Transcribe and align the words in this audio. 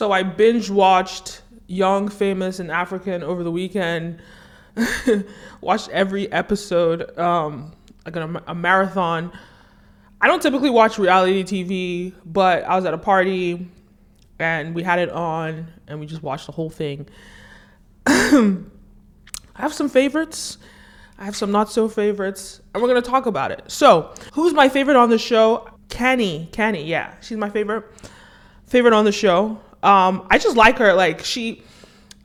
So 0.00 0.12
I 0.12 0.22
binge 0.22 0.70
watched 0.70 1.42
Young, 1.66 2.08
Famous, 2.08 2.58
and 2.58 2.70
African 2.70 3.22
over 3.22 3.44
the 3.44 3.50
weekend. 3.50 4.22
watched 5.60 5.90
every 5.90 6.32
episode, 6.32 7.18
um, 7.18 7.72
like 8.06 8.16
a, 8.16 8.42
a 8.46 8.54
marathon. 8.54 9.30
I 10.18 10.26
don't 10.26 10.40
typically 10.40 10.70
watch 10.70 10.98
reality 10.98 11.44
TV, 11.44 12.14
but 12.24 12.64
I 12.64 12.76
was 12.76 12.86
at 12.86 12.94
a 12.94 12.98
party 12.98 13.68
and 14.38 14.74
we 14.74 14.82
had 14.82 15.00
it 15.00 15.10
on 15.10 15.66
and 15.86 16.00
we 16.00 16.06
just 16.06 16.22
watched 16.22 16.46
the 16.46 16.52
whole 16.52 16.70
thing. 16.70 17.06
I 18.06 18.56
have 19.56 19.74
some 19.74 19.90
favorites. 19.90 20.56
I 21.18 21.26
have 21.26 21.36
some 21.36 21.52
not 21.52 21.70
so 21.70 21.90
favorites, 21.90 22.62
and 22.72 22.82
we're 22.82 22.88
gonna 22.88 23.02
talk 23.02 23.26
about 23.26 23.50
it. 23.50 23.64
So, 23.66 24.14
who's 24.32 24.54
my 24.54 24.70
favorite 24.70 24.96
on 24.96 25.10
the 25.10 25.18
show? 25.18 25.68
Kenny. 25.90 26.48
Kenny, 26.52 26.84
yeah, 26.84 27.16
she's 27.20 27.36
my 27.36 27.50
favorite. 27.50 27.84
Favorite 28.64 28.94
on 28.94 29.04
the 29.04 29.12
show. 29.12 29.60
Um, 29.82 30.26
I 30.30 30.38
just 30.38 30.56
like 30.56 30.78
her. 30.78 30.92
Like 30.92 31.24
she, 31.24 31.62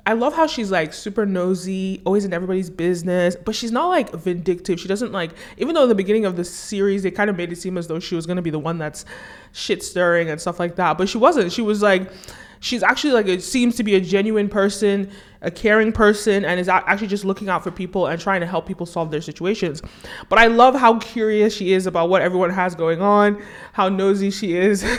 I 0.05 0.13
love 0.13 0.33
how 0.33 0.47
she's 0.47 0.71
like 0.71 0.93
super 0.93 1.25
nosy, 1.25 2.01
always 2.05 2.25
in 2.25 2.33
everybody's 2.33 2.69
business, 2.69 3.35
but 3.35 3.55
she's 3.55 3.71
not 3.71 3.87
like 3.87 4.11
vindictive. 4.11 4.79
She 4.79 4.87
doesn't 4.87 5.11
like, 5.11 5.31
even 5.57 5.73
though 5.73 5.83
in 5.83 5.89
the 5.89 5.95
beginning 5.95 6.25
of 6.25 6.35
the 6.35 6.43
series 6.45 7.03
they 7.03 7.11
kind 7.11 7.29
of 7.29 7.35
made 7.35 7.51
it 7.51 7.57
seem 7.57 7.77
as 7.77 7.87
though 7.87 7.99
she 7.99 8.15
was 8.15 8.25
gonna 8.25 8.41
be 8.41 8.49
the 8.49 8.59
one 8.59 8.77
that's 8.77 9.05
shit 9.51 9.83
stirring 9.83 10.29
and 10.29 10.39
stuff 10.39 10.59
like 10.59 10.75
that, 10.75 10.97
but 10.97 11.09
she 11.09 11.17
wasn't. 11.17 11.51
She 11.51 11.61
was 11.61 11.81
like, 11.81 12.11
she's 12.59 12.83
actually 12.83 13.13
like 13.13 13.27
it 13.27 13.41
seems 13.41 13.75
to 13.77 13.83
be 13.83 13.95
a 13.95 14.01
genuine 14.01 14.49
person, 14.49 15.09
a 15.41 15.49
caring 15.49 15.91
person, 15.91 16.45
and 16.45 16.59
is 16.59 16.67
actually 16.67 17.07
just 17.07 17.25
looking 17.25 17.49
out 17.49 17.63
for 17.63 17.71
people 17.71 18.07
and 18.07 18.19
trying 18.19 18.41
to 18.41 18.47
help 18.47 18.67
people 18.67 18.85
solve 18.85 19.11
their 19.11 19.21
situations. 19.21 19.81
But 20.29 20.39
I 20.39 20.47
love 20.47 20.75
how 20.75 20.99
curious 20.99 21.55
she 21.55 21.73
is 21.73 21.87
about 21.87 22.09
what 22.09 22.21
everyone 22.21 22.49
has 22.49 22.75
going 22.75 23.01
on, 23.01 23.41
how 23.73 23.89
nosy 23.89 24.29
she 24.29 24.55
is. 24.55 24.83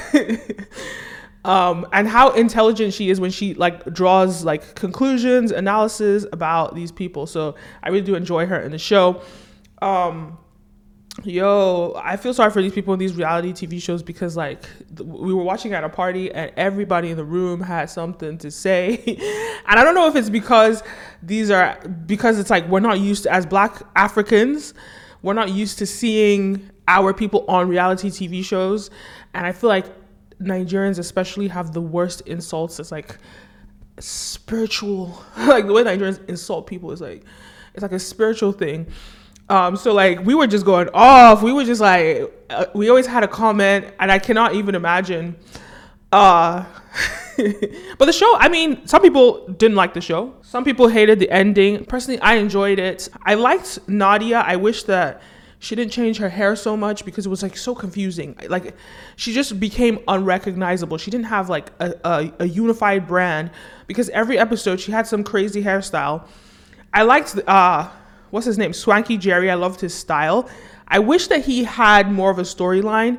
um, 1.46 1.86
and 1.92 2.08
how 2.08 2.30
intelligent 2.30 2.92
she 2.92 3.08
is 3.08 3.20
when 3.20 3.30
she 3.30 3.54
like 3.54 3.84
draws 3.94 4.44
like 4.44 4.74
conclusions, 4.74 5.52
analysis 5.52 6.26
about 6.32 6.74
these 6.74 6.90
people. 6.90 7.24
So 7.28 7.54
I 7.84 7.90
really 7.90 8.04
do 8.04 8.16
enjoy 8.16 8.46
her 8.46 8.60
in 8.60 8.72
the 8.72 8.78
show. 8.78 9.22
Um, 9.80 10.38
yo, 11.22 11.94
I 12.02 12.16
feel 12.16 12.34
sorry 12.34 12.50
for 12.50 12.60
these 12.60 12.72
people 12.72 12.94
in 12.94 12.98
these 12.98 13.14
reality 13.14 13.52
TV 13.52 13.80
shows 13.80 14.02
because 14.02 14.36
like 14.36 14.62
th- 14.96 15.08
we 15.08 15.32
were 15.32 15.44
watching 15.44 15.72
at 15.72 15.84
a 15.84 15.88
party 15.88 16.32
and 16.32 16.50
everybody 16.56 17.10
in 17.10 17.16
the 17.16 17.24
room 17.24 17.60
had 17.60 17.90
something 17.90 18.38
to 18.38 18.50
say, 18.50 19.00
and 19.68 19.78
I 19.78 19.84
don't 19.84 19.94
know 19.94 20.08
if 20.08 20.16
it's 20.16 20.28
because 20.28 20.82
these 21.22 21.48
are 21.52 21.78
because 22.06 22.40
it's 22.40 22.50
like 22.50 22.66
we're 22.66 22.80
not 22.80 22.98
used 22.98 23.22
to 23.22 23.32
as 23.32 23.46
Black 23.46 23.82
Africans, 23.94 24.74
we're 25.22 25.34
not 25.34 25.52
used 25.52 25.78
to 25.78 25.86
seeing 25.86 26.70
our 26.88 27.14
people 27.14 27.44
on 27.46 27.68
reality 27.68 28.10
TV 28.10 28.44
shows, 28.44 28.90
and 29.32 29.46
I 29.46 29.52
feel 29.52 29.70
like 29.70 29.86
Nigerians 30.40 30.98
especially 30.98 31.48
have 31.48 31.72
the 31.72 31.80
worst 31.80 32.22
insults. 32.22 32.78
It's 32.78 32.92
like 32.92 33.18
spiritual, 33.98 35.22
like 35.38 35.66
the 35.66 35.72
way 35.72 35.82
Nigerians 35.82 36.26
insult 36.28 36.66
people 36.66 36.92
is 36.92 37.00
like 37.00 37.24
it's 37.74 37.82
like 37.82 37.92
a 37.92 37.98
spiritual 37.98 38.52
thing. 38.52 38.86
Um, 39.48 39.76
so 39.76 39.92
like 39.92 40.24
we 40.24 40.34
were 40.34 40.46
just 40.46 40.64
going 40.64 40.88
off. 40.92 41.42
We 41.42 41.52
were 41.52 41.64
just 41.64 41.80
like 41.80 42.32
uh, 42.50 42.66
we 42.74 42.88
always 42.88 43.06
had 43.06 43.22
a 43.22 43.28
comment, 43.28 43.86
and 44.00 44.10
I 44.10 44.18
cannot 44.18 44.54
even 44.54 44.74
imagine. 44.74 45.36
Uh, 46.12 46.64
but 47.36 48.06
the 48.06 48.12
show, 48.12 48.36
I 48.38 48.48
mean, 48.48 48.86
some 48.86 49.02
people 49.02 49.46
didn't 49.48 49.76
like 49.76 49.94
the 49.94 50.00
show. 50.00 50.34
Some 50.42 50.64
people 50.64 50.88
hated 50.88 51.18
the 51.18 51.30
ending. 51.30 51.84
Personally, 51.84 52.20
I 52.20 52.34
enjoyed 52.34 52.78
it. 52.78 53.08
I 53.22 53.34
liked 53.34 53.78
Nadia. 53.88 54.40
I 54.40 54.56
wish 54.56 54.84
that 54.84 55.22
she 55.58 55.74
didn't 55.74 55.92
change 55.92 56.18
her 56.18 56.28
hair 56.28 56.54
so 56.54 56.76
much 56.76 57.04
because 57.04 57.26
it 57.26 57.28
was 57.28 57.42
like 57.42 57.56
so 57.56 57.74
confusing. 57.74 58.36
Like 58.48 58.74
she 59.16 59.32
just 59.32 59.58
became 59.58 59.98
unrecognizable. 60.06 60.98
She 60.98 61.10
didn't 61.10 61.26
have 61.26 61.48
like 61.48 61.72
a, 61.80 61.94
a, 62.04 62.32
a 62.40 62.46
unified 62.46 63.06
brand 63.06 63.50
because 63.86 64.08
every 64.10 64.38
episode 64.38 64.80
she 64.80 64.92
had 64.92 65.06
some 65.06 65.24
crazy 65.24 65.62
hairstyle. 65.62 66.26
I 66.92 67.02
liked 67.02 67.38
uh 67.46 67.88
what's 68.30 68.46
his 68.46 68.58
name? 68.58 68.72
Swanky 68.72 69.16
Jerry. 69.16 69.50
I 69.50 69.54
loved 69.54 69.80
his 69.80 69.94
style. 69.94 70.48
I 70.88 70.98
wish 70.98 71.28
that 71.28 71.44
he 71.44 71.64
had 71.64 72.12
more 72.12 72.30
of 72.30 72.38
a 72.38 72.42
storyline 72.42 73.18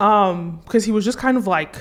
um 0.00 0.60
because 0.64 0.84
he 0.84 0.92
was 0.92 1.04
just 1.04 1.18
kind 1.18 1.36
of 1.36 1.46
like 1.46 1.76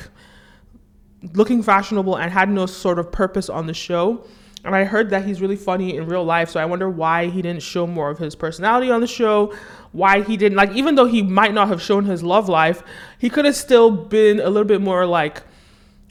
looking 1.34 1.64
fashionable 1.64 2.18
and 2.18 2.32
had 2.32 2.50
no 2.50 2.66
sort 2.66 3.00
of 3.00 3.12
purpose 3.12 3.50
on 3.50 3.68
the 3.68 3.74
show. 3.74 4.26
And 4.66 4.74
I 4.74 4.86
heard 4.86 5.10
that 5.10 5.26
he's 5.26 5.42
really 5.42 5.58
funny 5.58 5.98
in 5.98 6.06
real 6.06 6.24
life, 6.24 6.50
so 6.50 6.60
I 6.60 6.66
wonder 6.66 6.90
why 6.90 7.28
he 7.28 7.42
didn't 7.42 7.64
show 7.64 7.86
more 7.86 8.10
of 8.10 8.18
his 8.18 8.34
personality 8.34 8.90
on 8.90 9.02
the 9.02 9.08
show. 9.08 9.54
Why 9.92 10.22
he 10.22 10.38
didn't 10.38 10.56
like, 10.56 10.72
even 10.72 10.96
though 10.96 11.06
he 11.06 11.22
might 11.22 11.54
not 11.54 11.68
have 11.68 11.82
shown 11.82 12.06
his 12.06 12.24
love 12.24 12.48
life, 12.48 12.82
he 13.20 13.30
could 13.30 13.44
have 13.44 13.58
still 13.58 13.92
been 13.92 14.40
a 14.40 14.50
little 14.50 14.68
bit 14.68 14.82
more 14.82 15.06
like, 15.06 15.44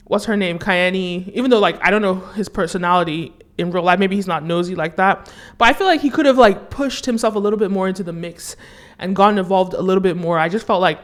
what's 0.05 0.25
her 0.25 0.37
name, 0.37 0.59
Khanyi. 0.59 1.31
Even 1.33 1.49
though 1.49 1.59
like 1.59 1.79
I 1.81 1.89
don't 1.89 2.03
know 2.03 2.15
his 2.15 2.47
personality 2.47 3.33
in 3.57 3.71
real 3.71 3.83
life, 3.83 3.97
maybe 3.97 4.15
he's 4.15 4.27
not 4.27 4.43
nosy 4.43 4.75
like 4.75 4.97
that, 4.97 5.31
but 5.57 5.67
I 5.67 5.73
feel 5.73 5.87
like 5.87 6.01
he 6.01 6.11
could 6.11 6.27
have 6.27 6.37
like 6.37 6.69
pushed 6.69 7.05
himself 7.05 7.35
a 7.35 7.39
little 7.39 7.57
bit 7.57 7.71
more 7.71 7.87
into 7.87 8.03
the 8.03 8.13
mix 8.13 8.55
and 8.99 9.15
gotten 9.15 9.39
involved 9.39 9.73
a 9.73 9.81
little 9.81 10.01
bit 10.01 10.15
more. 10.15 10.37
I 10.37 10.49
just 10.49 10.67
felt 10.67 10.81
like 10.81 10.99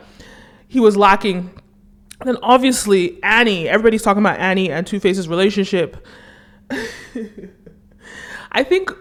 he 0.68 0.80
was 0.80 0.96
lacking. 0.96 1.50
Then 2.24 2.38
obviously 2.44 3.22
Annie, 3.24 3.68
everybody's 3.68 4.04
talking 4.04 4.22
about 4.22 4.40
Annie 4.40 4.72
and 4.72 4.86
Tuface's 4.86 5.28
relationship. 5.28 6.06
I 8.52 8.64
think 8.64 8.92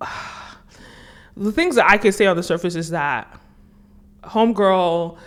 the 1.36 1.52
things 1.52 1.76
that 1.76 1.88
I 1.88 1.98
could 1.98 2.14
say 2.14 2.26
on 2.26 2.36
the 2.36 2.42
surface 2.42 2.74
is 2.74 2.90
that, 2.90 3.40
homegirl, 4.24 5.18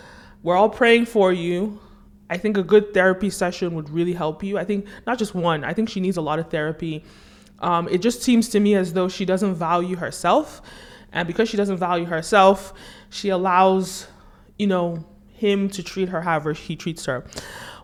we're 0.42 0.56
all 0.56 0.68
praying 0.68 1.06
for 1.06 1.32
you. 1.32 1.80
I 2.28 2.38
think 2.38 2.56
a 2.56 2.62
good 2.62 2.94
therapy 2.94 3.28
session 3.30 3.74
would 3.74 3.90
really 3.90 4.12
help 4.12 4.42
you. 4.42 4.56
I 4.56 4.64
think 4.64 4.86
not 5.06 5.18
just 5.18 5.34
one, 5.34 5.64
I 5.64 5.74
think 5.74 5.88
she 5.88 6.00
needs 6.00 6.16
a 6.16 6.22
lot 6.22 6.38
of 6.38 6.48
therapy. 6.48 7.04
Um, 7.58 7.88
it 7.88 7.98
just 7.98 8.22
seems 8.22 8.48
to 8.50 8.60
me 8.60 8.74
as 8.74 8.92
though 8.92 9.08
she 9.08 9.24
doesn't 9.24 9.54
value 9.56 9.96
herself. 9.96 10.62
And 11.12 11.26
because 11.26 11.48
she 11.48 11.56
doesn't 11.56 11.78
value 11.78 12.06
herself, 12.06 12.72
she 13.10 13.30
allows, 13.30 14.06
you 14.58 14.68
know, 14.68 15.04
him 15.28 15.68
to 15.70 15.82
treat 15.82 16.10
her 16.10 16.20
however 16.20 16.52
he 16.52 16.76
treats 16.76 17.04
her. 17.06 17.24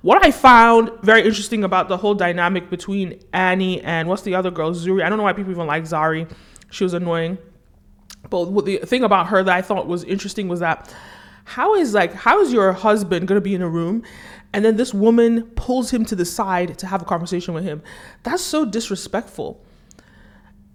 What 0.07 0.25
I 0.25 0.31
found 0.31 0.93
very 1.03 1.23
interesting 1.23 1.65
about 1.65 1.89
the 1.89 1.97
whole 1.97 2.15
dynamic 2.15 2.71
between 2.71 3.19
Annie 3.33 3.83
and 3.83 4.09
what's 4.09 4.23
the 4.23 4.37
other 4.37 4.53
girl, 4.53 4.71
Zari. 4.71 5.03
I 5.03 5.09
don't 5.09 5.19
know 5.19 5.25
why 5.25 5.33
people 5.33 5.51
even 5.51 5.67
like 5.67 5.83
Zari. 5.83 6.31
She 6.71 6.85
was 6.85 6.95
annoying. 6.95 7.39
But 8.31 8.45
the 8.65 8.77
thing 8.85 9.03
about 9.03 9.27
her 9.27 9.43
that 9.43 9.53
I 9.53 9.63
thought 9.63 9.89
was 9.89 10.05
interesting 10.05 10.47
was 10.47 10.61
that 10.61 10.95
how 11.43 11.75
is 11.75 11.93
like 11.93 12.15
how 12.15 12.41
is 12.41 12.53
your 12.53 12.73
husband 12.73 13.27
gonna 13.27 13.41
be 13.41 13.57
in 13.57 13.63
a 13.63 13.69
room 13.69 14.05
and 14.53 14.65
then 14.65 14.77
this 14.77 14.95
woman 14.95 15.43
pulls 15.57 15.93
him 15.93 16.05
to 16.05 16.15
the 16.15 16.25
side 16.25 16.79
to 16.79 16.87
have 16.87 17.03
a 17.03 17.05
conversation 17.05 17.53
with 17.53 17.65
him? 17.65 17.83
That's 18.23 18.45
so 18.45 18.65
disrespectful. 18.65 19.61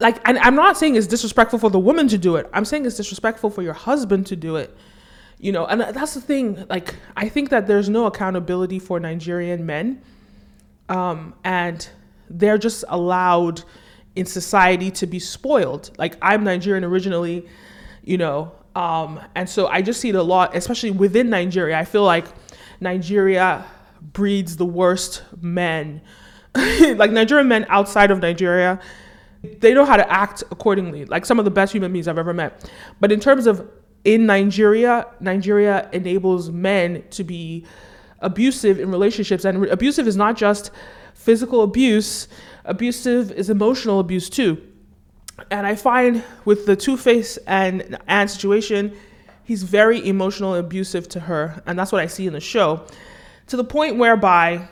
Like, 0.01 0.19
and 0.27 0.39
I'm 0.39 0.55
not 0.55 0.77
saying 0.77 0.97
it's 0.97 1.07
disrespectful 1.07 1.57
for 1.57 1.69
the 1.69 1.79
woman 1.79 2.09
to 2.09 2.17
do 2.17 2.35
it. 2.35 2.49
I'm 2.51 2.65
saying 2.65 2.85
it's 2.85 2.97
disrespectful 2.97 3.49
for 3.49 3.61
your 3.61 3.75
husband 3.75 4.27
to 4.27 4.35
do 4.35 4.57
it 4.57 4.75
you 5.41 5.51
know 5.51 5.65
and 5.65 5.81
that's 5.81 6.13
the 6.13 6.21
thing 6.21 6.65
like 6.69 6.95
i 7.17 7.27
think 7.27 7.49
that 7.49 7.67
there's 7.67 7.89
no 7.89 8.05
accountability 8.05 8.79
for 8.79 8.99
nigerian 8.99 9.65
men 9.65 10.01
um, 10.87 11.33
and 11.45 11.89
they're 12.29 12.57
just 12.57 12.83
allowed 12.89 13.63
in 14.13 14.25
society 14.25 14.91
to 14.91 15.07
be 15.07 15.19
spoiled. 15.19 15.89
Like 15.97 16.15
i'm 16.21 16.43
nigerian 16.43 16.83
originally 16.83 17.47
you 18.03 18.17
know 18.17 18.53
um, 18.75 19.19
and 19.35 19.49
so 19.49 19.67
i 19.67 19.81
just 19.81 19.99
see 19.99 20.09
it 20.09 20.15
a 20.15 20.23
lot 20.23 20.55
especially 20.55 20.91
within 20.91 21.29
nigeria. 21.29 21.77
I 21.77 21.85
feel 21.85 22.03
like 22.03 22.27
nigeria 22.79 23.65
breeds 23.99 24.55
the 24.57 24.65
worst 24.65 25.23
men. 25.41 26.01
Like 26.53 27.11
nigerian 27.11 27.47
men 27.47 27.65
outside 27.69 28.11
of 28.11 28.19
nigeria 28.19 28.79
they 29.59 29.73
know 29.73 29.85
how 29.85 29.97
to 29.97 30.11
act 30.11 30.43
accordingly. 30.51 31.05
Like 31.05 31.25
some 31.25 31.39
of 31.39 31.45
the 31.45 31.51
best 31.51 31.73
human 31.73 31.91
beings 31.91 32.07
i've 32.07 32.19
ever 32.19 32.33
met. 32.33 32.69
But 32.99 33.11
in 33.11 33.19
terms 33.19 33.47
of 33.47 33.67
in 34.03 34.25
Nigeria, 34.25 35.07
Nigeria 35.19 35.89
enables 35.91 36.49
men 36.49 37.03
to 37.11 37.23
be 37.23 37.65
abusive 38.19 38.79
in 38.79 38.91
relationships. 38.91 39.45
And 39.45 39.65
abusive 39.67 40.07
is 40.07 40.15
not 40.15 40.37
just 40.37 40.71
physical 41.13 41.61
abuse, 41.61 42.27
abusive 42.65 43.31
is 43.31 43.49
emotional 43.49 43.99
abuse 43.99 44.29
too. 44.29 44.61
And 45.49 45.65
I 45.65 45.75
find 45.75 46.23
with 46.45 46.65
the 46.65 46.75
Tuface 46.75 47.37
and 47.47 47.97
Anne 48.07 48.27
situation, 48.27 48.95
he's 49.43 49.63
very 49.63 50.07
emotional 50.07 50.53
and 50.53 50.65
abusive 50.65 51.07
to 51.09 51.19
her. 51.21 51.61
And 51.65 51.77
that's 51.77 51.91
what 51.91 52.01
I 52.01 52.07
see 52.07 52.27
in 52.27 52.33
the 52.33 52.39
show. 52.39 52.85
To 53.47 53.57
the 53.57 53.63
point 53.63 53.97
whereby 53.97 54.67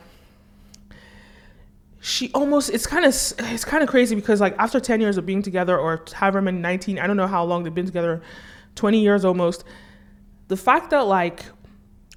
she 2.00 2.30
almost 2.32 2.70
it's 2.70 2.86
kind 2.86 3.04
of 3.04 3.10
it's 3.10 3.64
kind 3.64 3.82
of 3.82 3.88
crazy 3.88 4.14
because 4.14 4.40
like 4.40 4.56
after 4.58 4.80
10 4.80 5.02
years 5.02 5.18
of 5.18 5.26
being 5.26 5.42
together 5.42 5.78
or 5.78 6.02
however 6.14 6.40
many 6.40 6.58
19 6.58 6.98
i 6.98 7.06
don't 7.06 7.18
know 7.18 7.26
how 7.26 7.44
long 7.44 7.62
they've 7.62 7.74
been 7.74 7.84
together 7.84 8.22
20 8.74 9.00
years 9.00 9.24
almost. 9.24 9.64
The 10.48 10.56
fact 10.56 10.90
that 10.90 11.06
like 11.06 11.44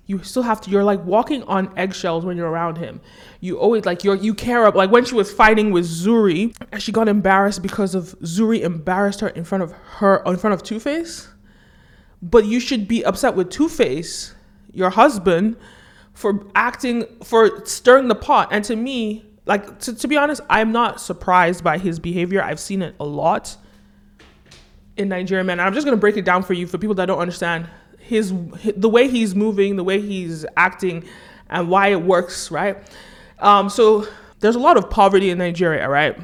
you 0.05 0.21
still 0.21 0.43
have 0.43 0.59
to 0.61 0.69
you're 0.69 0.83
like 0.83 1.03
walking 1.05 1.43
on 1.43 1.71
eggshells 1.77 2.25
when 2.25 2.35
you're 2.35 2.49
around 2.49 2.77
him. 2.77 2.99
You 3.39 3.57
always 3.57 3.85
like 3.85 4.03
you're 4.03 4.15
you 4.15 4.33
care 4.33 4.65
up 4.65 4.75
like 4.75 4.91
when 4.91 5.05
she 5.05 5.15
was 5.15 5.31
fighting 5.31 5.71
with 5.71 5.85
Zari 5.85 6.55
and 6.71 6.81
she 6.81 6.91
got 6.91 7.07
embarrassed 7.07 7.61
because 7.61 7.95
of 7.95 8.15
Zari 8.21 8.61
embarrassed 8.61 9.21
her 9.21 9.29
in 9.29 9.43
front 9.43 9.63
of 9.63 9.71
her 9.71 10.21
in 10.25 10.37
front 10.37 10.53
of 10.53 10.63
Tuface. 10.63 11.27
But 12.21 12.45
you 12.45 12.59
should 12.59 12.87
be 12.87 13.03
upset 13.03 13.35
with 13.35 13.49
Tuface, 13.49 14.33
your 14.71 14.89
husband, 14.89 15.57
for 16.13 16.45
acting 16.55 17.05
for 17.23 17.65
stirring 17.65 18.07
the 18.07 18.15
pot. 18.15 18.49
And 18.51 18.63
to 18.65 18.75
me, 18.75 19.25
like 19.45 19.79
to, 19.79 19.95
to 19.95 20.07
be 20.07 20.17
honest, 20.17 20.41
I'm 20.49 20.71
not 20.71 21.01
surprised 21.01 21.63
by 21.63 21.77
his 21.77 21.99
behavior. 21.99 22.41
I've 22.41 22.59
seen 22.59 22.81
it 22.81 22.95
a 22.99 23.05
lot 23.05 23.57
in 24.97 25.09
Nigeria, 25.09 25.43
man. 25.43 25.59
I'm 25.59 25.73
just 25.73 25.85
gonna 25.85 25.97
break 25.97 26.17
it 26.17 26.25
down 26.25 26.43
for 26.43 26.53
you 26.53 26.67
for 26.67 26.77
people 26.77 26.95
that 26.95 27.05
don't 27.05 27.19
understand 27.19 27.67
his, 27.99 28.33
his 28.59 28.73
the 28.75 28.89
way 28.89 29.07
he's 29.07 29.35
moving, 29.35 29.75
the 29.75 29.83
way 29.83 30.01
he's 30.01 30.45
acting, 30.57 31.03
and 31.49 31.69
why 31.69 31.89
it 31.89 32.01
works, 32.01 32.51
right? 32.51 32.77
Um, 33.39 33.69
so 33.69 34.07
there's 34.39 34.55
a 34.55 34.59
lot 34.59 34.77
of 34.77 34.89
poverty 34.89 35.29
in 35.29 35.37
Nigeria, 35.37 35.87
right? 35.87 36.17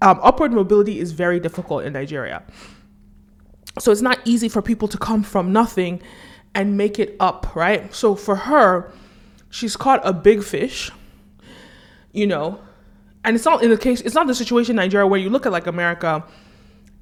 Um, 0.00 0.20
upward 0.22 0.52
mobility 0.52 0.98
is 0.98 1.12
very 1.12 1.40
difficult 1.40 1.84
in 1.84 1.92
Nigeria. 1.92 2.42
So 3.78 3.92
it's 3.92 4.02
not 4.02 4.18
easy 4.24 4.48
for 4.48 4.62
people 4.62 4.88
to 4.88 4.98
come 4.98 5.22
from 5.22 5.52
nothing 5.52 6.00
and 6.54 6.76
make 6.76 6.98
it 6.98 7.16
up, 7.20 7.54
right? 7.54 7.92
So 7.94 8.14
for 8.14 8.34
her, 8.34 8.92
she's 9.50 9.76
caught 9.76 10.00
a 10.04 10.12
big 10.12 10.42
fish, 10.42 10.90
you 12.12 12.26
know, 12.26 12.60
and 13.24 13.36
it's 13.36 13.44
not 13.44 13.62
in 13.62 13.70
the 13.70 13.76
case, 13.76 14.00
it's 14.00 14.14
not 14.14 14.26
the 14.26 14.34
situation 14.34 14.72
in 14.72 14.76
Nigeria 14.76 15.06
where 15.06 15.20
you 15.20 15.30
look 15.30 15.46
at 15.46 15.52
like 15.52 15.66
America, 15.66 16.24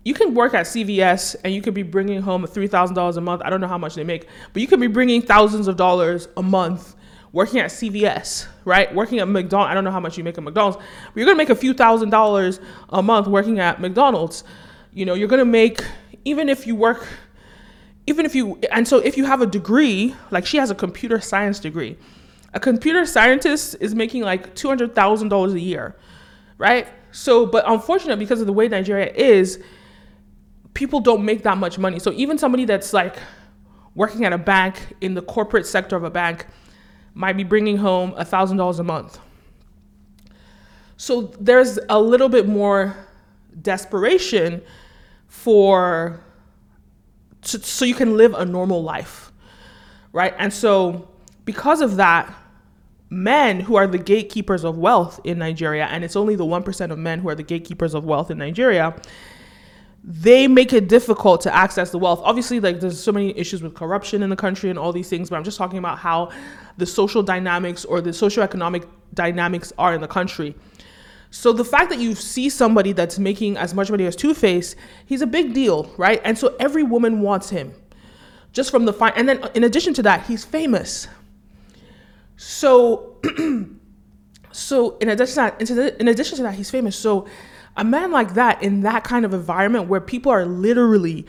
you 0.07 0.15
can 0.15 0.35
work 0.35 0.55
at 0.55 0.67
CVS 0.67 1.35
and 1.43 1.53
you 1.53 1.61
could 1.61 1.75
be 1.75 1.83
bringing 1.83 2.23
home 2.23 2.45
$3,000 2.45 3.17
a 3.17 3.21
month. 3.21 3.43
I 3.45 3.51
don't 3.51 3.61
know 3.61 3.67
how 3.67 3.77
much 3.77 3.97
they 3.97 4.05
make, 4.05 4.29
but 4.53 4.63
you 4.63 4.69
could 4.69 4.79
be 4.79 4.87
bringing 4.87 5.21
thousands 5.21 5.67
of 5.67 5.77
dollars 5.77 6.29
a 6.37 6.45
month 6.45 6.95
working 7.33 7.59
at 7.59 7.73
CVS, 7.73 8.47
right? 8.65 8.95
Working 8.95 9.19
at 9.19 9.27
McDonald's. 9.27 9.73
I 9.73 9.75
don't 9.75 9.83
know 9.83 9.91
how 9.91 9.99
much 9.99 10.17
you 10.17 10.23
make 10.23 10.39
at 10.39 10.45
McDonald's, 10.45 10.77
but 10.77 11.17
you're 11.17 11.27
gonna 11.27 11.37
make 11.37 11.51
a 11.51 11.57
few 11.57 11.75
thousand 11.75 12.11
dollars 12.11 12.61
a 12.91 13.03
month 13.03 13.27
working 13.27 13.59
at 13.59 13.81
McDonald's. 13.81 14.45
You 14.93 15.07
know, 15.07 15.15
you're 15.15 15.27
gonna 15.27 15.45
make, 15.45 15.83
even 16.25 16.49
if 16.49 16.69
you 16.69 16.77
work, 16.77 17.09
even 18.07 18.25
if 18.25 18.33
you, 18.37 18.61
and 18.71 18.87
so 18.87 18.99
if 18.99 19.17
you 19.17 19.25
have 19.25 19.43
a 19.43 19.47
degree, 19.47 20.15
like 20.31 20.47
she 20.47 20.57
has 20.59 20.71
a 20.71 20.77
computer 20.77 21.21
science 21.21 21.59
degree, 21.59 21.99
a 22.55 22.61
computer 22.61 23.07
scientist 23.07 23.75
is 23.81 23.93
making 23.93 24.23
like 24.23 24.55
$200,000 24.55 25.53
a 25.53 25.61
year, 25.61 25.97
right? 26.59 26.87
So, 27.11 27.45
but 27.45 27.65
unfortunately, 27.67 28.25
because 28.25 28.41
of 28.41 28.47
the 28.47 28.53
way 28.53 28.69
Nigeria 28.69 29.13
is, 29.13 29.61
people 30.77 31.01
don't 31.01 31.25
make 31.25 31.43
that 31.43 31.57
much 31.57 31.79
money. 31.79 31.99
So 31.99 32.13
even 32.13 32.37
somebody 32.37 32.67
that's 32.67 32.93
like 32.93 33.17
working 33.95 34.27
at 34.27 34.35
a 34.35 34.39
bank 34.39 34.95
in 35.01 35.15
the 35.15 35.23
corporate 35.23 35.67
sector 35.67 35.97
of 35.97 36.05
a 36.05 36.11
bank 36.11 36.47
might 37.15 37.33
be 37.33 37.45
bringing 37.45 37.79
home 37.79 38.13
$1,000 38.13 38.79
a 38.79 38.83
month. 38.85 39.19
So 40.99 41.33
there's 41.41 41.79
a 41.89 41.99
little 41.99 42.29
bit 42.29 42.47
more 42.47 42.95
desperation 43.63 44.63
for 45.27 46.21
so 47.41 47.85
you 47.87 47.95
can 47.95 48.19
live 48.19 48.35
a 48.35 48.45
normal 48.45 48.83
life, 48.83 49.33
right? 50.13 50.35
And 50.39 50.53
so 50.53 51.09
because 51.47 51.81
of 51.81 51.97
that, 51.97 52.35
men 53.09 53.61
who 53.61 53.77
are 53.77 53.87
the 53.87 53.99
gatekeepers 53.99 54.63
of 54.63 54.77
wealth 54.77 55.21
in 55.25 55.39
Nigeria, 55.39 55.87
and 55.87 56.05
it's 56.05 56.17
only 56.17 56.37
the 56.37 56.45
1% 56.45 56.91
of 56.91 56.99
men 56.99 57.21
who 57.21 57.29
are 57.31 57.35
the 57.35 57.45
gatekeepers 57.45 57.95
of 57.95 58.05
wealth 58.05 58.31
in 58.31 58.37
Nigeria, 58.37 58.95
they 60.09 60.47
make 60.47 60.73
it 60.73 60.89
difficult 60.89 61.41
to 61.41 61.55
access 61.55 61.91
the 61.91 61.99
wealth. 61.99 62.21
Obviously, 62.23 62.61
like 62.61 62.79
there's 62.79 63.03
so 63.03 63.11
many 63.11 63.37
issues 63.37 63.61
with 63.61 63.75
corruption 63.75 64.23
in 64.23 64.31
the 64.31 64.37
country 64.37 64.71
and 64.71 64.79
all 64.79 64.93
these 64.93 65.09
things, 65.09 65.29
but 65.29 65.37
I'm 65.37 65.43
just 65.43 65.59
talking 65.59 65.79
about 65.79 65.99
how 65.99 66.31
the 66.77 66.87
social 66.87 67.25
dynamics 67.25 67.85
or 67.85 68.01
the 68.01 68.11
socioeconomic 68.11 68.87
dynamics 69.15 69.73
are 69.79 69.95
in 69.95 70.01
the 70.01 70.07
country. 70.07 70.55
So 71.31 71.53
the 71.53 71.65
fact 71.65 71.91
that 71.91 71.99
you 71.99 72.15
see 72.15 72.49
somebody 72.49 72.93
that's 72.93 73.19
making 73.19 73.57
as 73.57 73.75
much 73.75 73.91
money 73.91 74.07
as 74.07 74.17
Tuface, 74.17 74.77
he's 75.07 75.23
a 75.23 75.27
big 75.27 75.53
deal, 75.53 75.93
right? 75.97 76.21
And 76.25 76.39
so 76.39 76.55
every 76.61 76.85
woman 76.85 77.21
wants 77.21 77.51
him, 77.51 77.75
just 78.53 78.71
from 78.71 78.85
the 78.85 78.93
fine. 78.93 79.13
And 79.17 79.29
then 79.29 79.45
in 79.57 79.65
addition 79.65 79.93
to 79.95 80.03
that, 80.05 80.25
he's 80.27 80.45
famous. 80.45 81.09
So, 82.37 83.17
so 84.53 84.99
in 84.99 85.09
addition 85.09 85.35
to 85.35 85.75
that, 85.75 86.01
in 86.01 86.07
addition 86.07 86.37
to 86.37 86.45
that, 86.45 86.55
he's 86.55 86.71
famous. 86.71 86.95
So 86.97 87.27
a 87.77 87.85
man 87.85 88.11
like 88.11 88.35
that 88.35 88.63
in 88.63 88.83
that 88.83 89.05
kind 89.05 89.25
of 89.25 89.35
environment 89.35 89.89
where 89.89 90.01
people 90.01 90.33
are 90.33 90.47
literally 90.47 91.27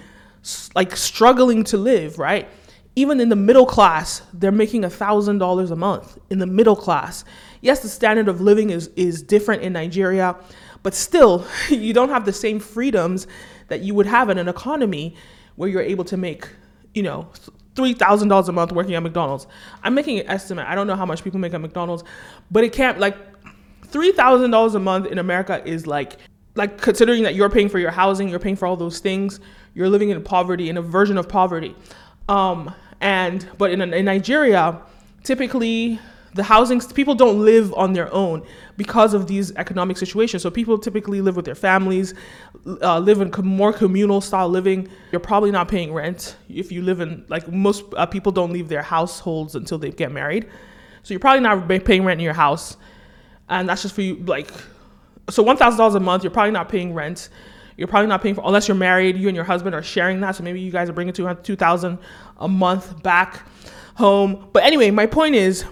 like 0.75 0.95
struggling 0.95 1.63
to 1.65 1.77
live, 1.77 2.17
right? 2.19 2.47
Even 2.95 3.19
in 3.19 3.29
the 3.29 3.35
middle 3.35 3.65
class, 3.65 4.21
they're 4.33 4.51
making 4.51 4.83
a 4.83 4.89
thousand 4.89 5.37
dollars 5.39 5.71
a 5.71 5.75
month 5.75 6.17
in 6.29 6.39
the 6.39 6.45
middle 6.45 6.75
class. 6.75 7.25
Yes, 7.61 7.81
the 7.81 7.89
standard 7.89 8.27
of 8.27 8.41
living 8.41 8.69
is 8.69 8.87
is 8.95 9.21
different 9.21 9.61
in 9.61 9.73
Nigeria, 9.73 10.35
but 10.83 10.93
still, 10.93 11.45
you 11.69 11.93
don't 11.93 12.09
have 12.09 12.25
the 12.25 12.33
same 12.33 12.59
freedoms 12.59 13.27
that 13.67 13.81
you 13.81 13.93
would 13.93 14.05
have 14.05 14.29
in 14.29 14.37
an 14.37 14.47
economy 14.47 15.15
where 15.57 15.69
you're 15.69 15.81
able 15.81 16.05
to 16.05 16.17
make, 16.17 16.47
you 16.93 17.03
know, 17.03 17.27
three 17.75 17.93
thousand 17.93 18.29
dollars 18.29 18.47
a 18.47 18.53
month 18.53 18.71
working 18.71 18.95
at 18.95 19.03
McDonald's. 19.03 19.47
I'm 19.83 19.93
making 19.93 20.19
an 20.19 20.27
estimate. 20.27 20.65
I 20.67 20.75
don't 20.75 20.87
know 20.87 20.95
how 20.95 21.05
much 21.05 21.23
people 21.23 21.39
make 21.39 21.53
at 21.53 21.61
McDonald's, 21.61 22.03
but 22.49 22.63
it 22.63 22.71
can't 22.71 22.99
like 22.99 23.17
three 23.85 24.11
thousand 24.11 24.51
dollars 24.51 24.75
a 24.75 24.79
month 24.79 25.07
in 25.07 25.19
America 25.19 25.61
is 25.65 25.85
like 25.85 26.17
like 26.57 26.81
considering 26.81 27.23
that 27.23 27.35
you're 27.35 27.49
paying 27.49 27.69
for 27.69 27.79
your 27.79 27.91
housing, 27.91 28.27
you're 28.27 28.39
paying 28.39 28.55
for 28.55 28.65
all 28.65 28.75
those 28.75 28.99
things, 28.99 29.39
you're 29.75 29.89
living 29.89 30.09
in 30.09 30.21
poverty, 30.23 30.69
in 30.69 30.77
a 30.77 30.81
version 30.81 31.17
of 31.17 31.29
poverty. 31.29 31.75
Um, 32.27 32.73
and 32.99 33.47
but 33.57 33.71
in, 33.71 33.81
in 33.93 34.05
Nigeria, 34.05 34.81
typically 35.23 35.99
the 36.33 36.43
housing 36.43 36.79
people 36.79 37.15
don't 37.15 37.43
live 37.43 37.73
on 37.73 37.93
their 37.93 38.13
own 38.13 38.45
because 38.75 39.13
of 39.13 39.27
these 39.27 39.55
economic 39.55 39.97
situations. 39.97 40.43
So 40.43 40.51
people 40.51 40.77
typically 40.77 41.21
live 41.21 41.35
with 41.35 41.45
their 41.45 41.55
families, 41.55 42.13
uh, 42.65 42.99
live 42.99 43.21
in 43.21 43.31
more 43.43 43.73
communal 43.73 44.21
style 44.21 44.49
living. 44.49 44.87
You're 45.11 45.19
probably 45.19 45.51
not 45.51 45.67
paying 45.67 45.93
rent 45.93 46.35
if 46.49 46.71
you 46.71 46.81
live 46.81 46.99
in 46.99 47.25
like 47.29 47.51
most 47.51 47.85
uh, 47.95 48.05
people 48.05 48.31
don't 48.31 48.51
leave 48.51 48.67
their 48.67 48.83
households 48.83 49.55
until 49.55 49.77
they 49.77 49.91
get 49.91 50.11
married. 50.11 50.47
So 51.03 51.13
you're 51.13 51.19
probably 51.19 51.41
not 51.41 51.67
paying 51.85 52.03
rent 52.03 52.19
in 52.19 52.23
your 52.25 52.33
house, 52.33 52.77
and 53.47 53.69
that's 53.69 53.81
just 53.83 53.95
for 53.95 54.01
you 54.01 54.15
like 54.25 54.51
so 55.29 55.43
one 55.43 55.57
thousand 55.57 55.77
dollars 55.77 55.95
a 55.95 55.99
month, 55.99 56.23
you're 56.23 56.31
probably 56.31 56.51
not 56.51 56.69
paying 56.69 56.93
rent. 56.93 57.29
You're 57.75 57.87
probably 57.87 58.07
not 58.07 58.23
paying 58.23 58.33
for 58.33 58.41
unless 58.45 58.67
you're 58.67 58.75
married. 58.75 59.17
You 59.17 59.27
and 59.27 59.35
your 59.35 59.45
husband 59.45 59.75
are 59.75 59.83
sharing 59.83 60.19
that, 60.21 60.35
so 60.35 60.43
maybe 60.43 60.59
you 60.59 60.71
guys 60.71 60.89
are 60.89 60.93
bringing 60.93 61.13
two 61.13 61.55
thousand 61.55 61.99
a 62.37 62.47
month 62.47 63.03
back 63.03 63.47
home. 63.95 64.49
But 64.51 64.63
anyway, 64.63 64.89
my 64.89 65.05
point 65.05 65.35
is, 65.35 65.65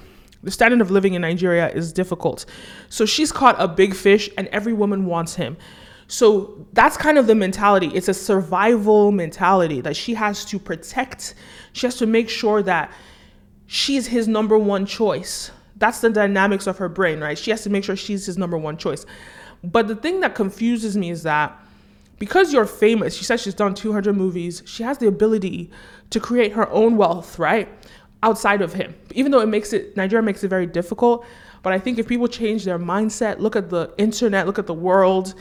the 0.44 0.52
standard 0.52 0.82
of 0.82 0.92
living 0.92 1.16
in 1.16 1.22
Nigeria 1.24 1.70
is 1.70 1.92
difficult. 1.92 2.46
So 2.90 3.06
she's 3.06 3.32
caught 3.32 3.56
a 3.58 3.68
big 3.68 3.96
fish, 3.96 4.30
and 4.38 4.48
every 4.50 4.74
woman 4.74 5.06
wants 5.06 5.36
him. 5.36 5.58
So 6.08 6.68
that's 6.74 6.98
kind 6.98 7.18
of 7.18 7.26
the 7.26 7.34
mentality. 7.34 7.88
It's 7.88 8.08
a 8.08 8.14
survival 8.14 9.12
mentality 9.12 9.82
that 9.82 9.96
she 9.96 10.14
has 10.14 10.46
to 10.46 10.60
protect. 10.60 11.34
She 11.74 11.88
has 11.88 11.96
to 11.98 12.06
make 12.06 12.30
sure 12.30 12.62
that 12.62 12.92
she's 13.66 14.06
his 14.06 14.28
number 14.28 14.56
one 14.56 14.86
choice. 14.86 15.50
That's 15.78 16.02
the 16.02 16.12
dynamics 16.12 16.68
of 16.68 16.78
her 16.78 16.90
brain, 16.90 17.20
right? 17.22 17.36
She 17.36 17.50
has 17.50 17.64
to 17.64 17.72
make 17.72 17.84
sure 17.84 17.96
she's 17.96 18.28
his 18.28 18.38
number 18.38 18.58
one 18.58 18.78
choice. 18.78 19.08
But 19.66 19.88
the 19.88 19.96
thing 19.96 20.20
that 20.20 20.36
confuses 20.36 20.96
me 20.96 21.10
is 21.10 21.24
that 21.24 21.60
because 22.20 22.54
you're 22.54 22.66
famous, 22.66 23.16
she 23.16 23.24
says 23.24 23.42
she's 23.42 23.54
done 23.54 23.74
200 23.74 24.16
movies, 24.16 24.64
she 24.66 24.84
has 24.84 24.98
the 25.00 25.08
ability 25.08 25.72
to 26.12 26.20
create 26.20 26.54
her 26.54 26.70
own 26.70 26.98
wealth, 26.98 27.40
right? 27.40 27.68
Outside 28.24 28.62
of 28.62 28.74
him. 28.74 28.96
Even 29.14 29.32
though 29.32 29.42
it 29.42 29.48
makes 29.48 29.74
it, 29.74 29.98
Nigeria 29.98 30.24
makes 30.24 30.44
it 30.44 30.48
very 30.48 30.66
difficult. 30.66 31.26
But 31.62 31.74
I 31.74 31.80
think 31.80 31.98
if 32.00 32.08
people 32.08 32.28
change 32.28 32.64
their 32.64 32.80
mindset, 32.80 33.40
look 33.40 33.56
at 33.56 33.70
the 33.70 33.94
internet, 33.98 34.46
look 34.46 34.60
at 34.60 34.68
the 34.68 34.74
world, 34.74 35.34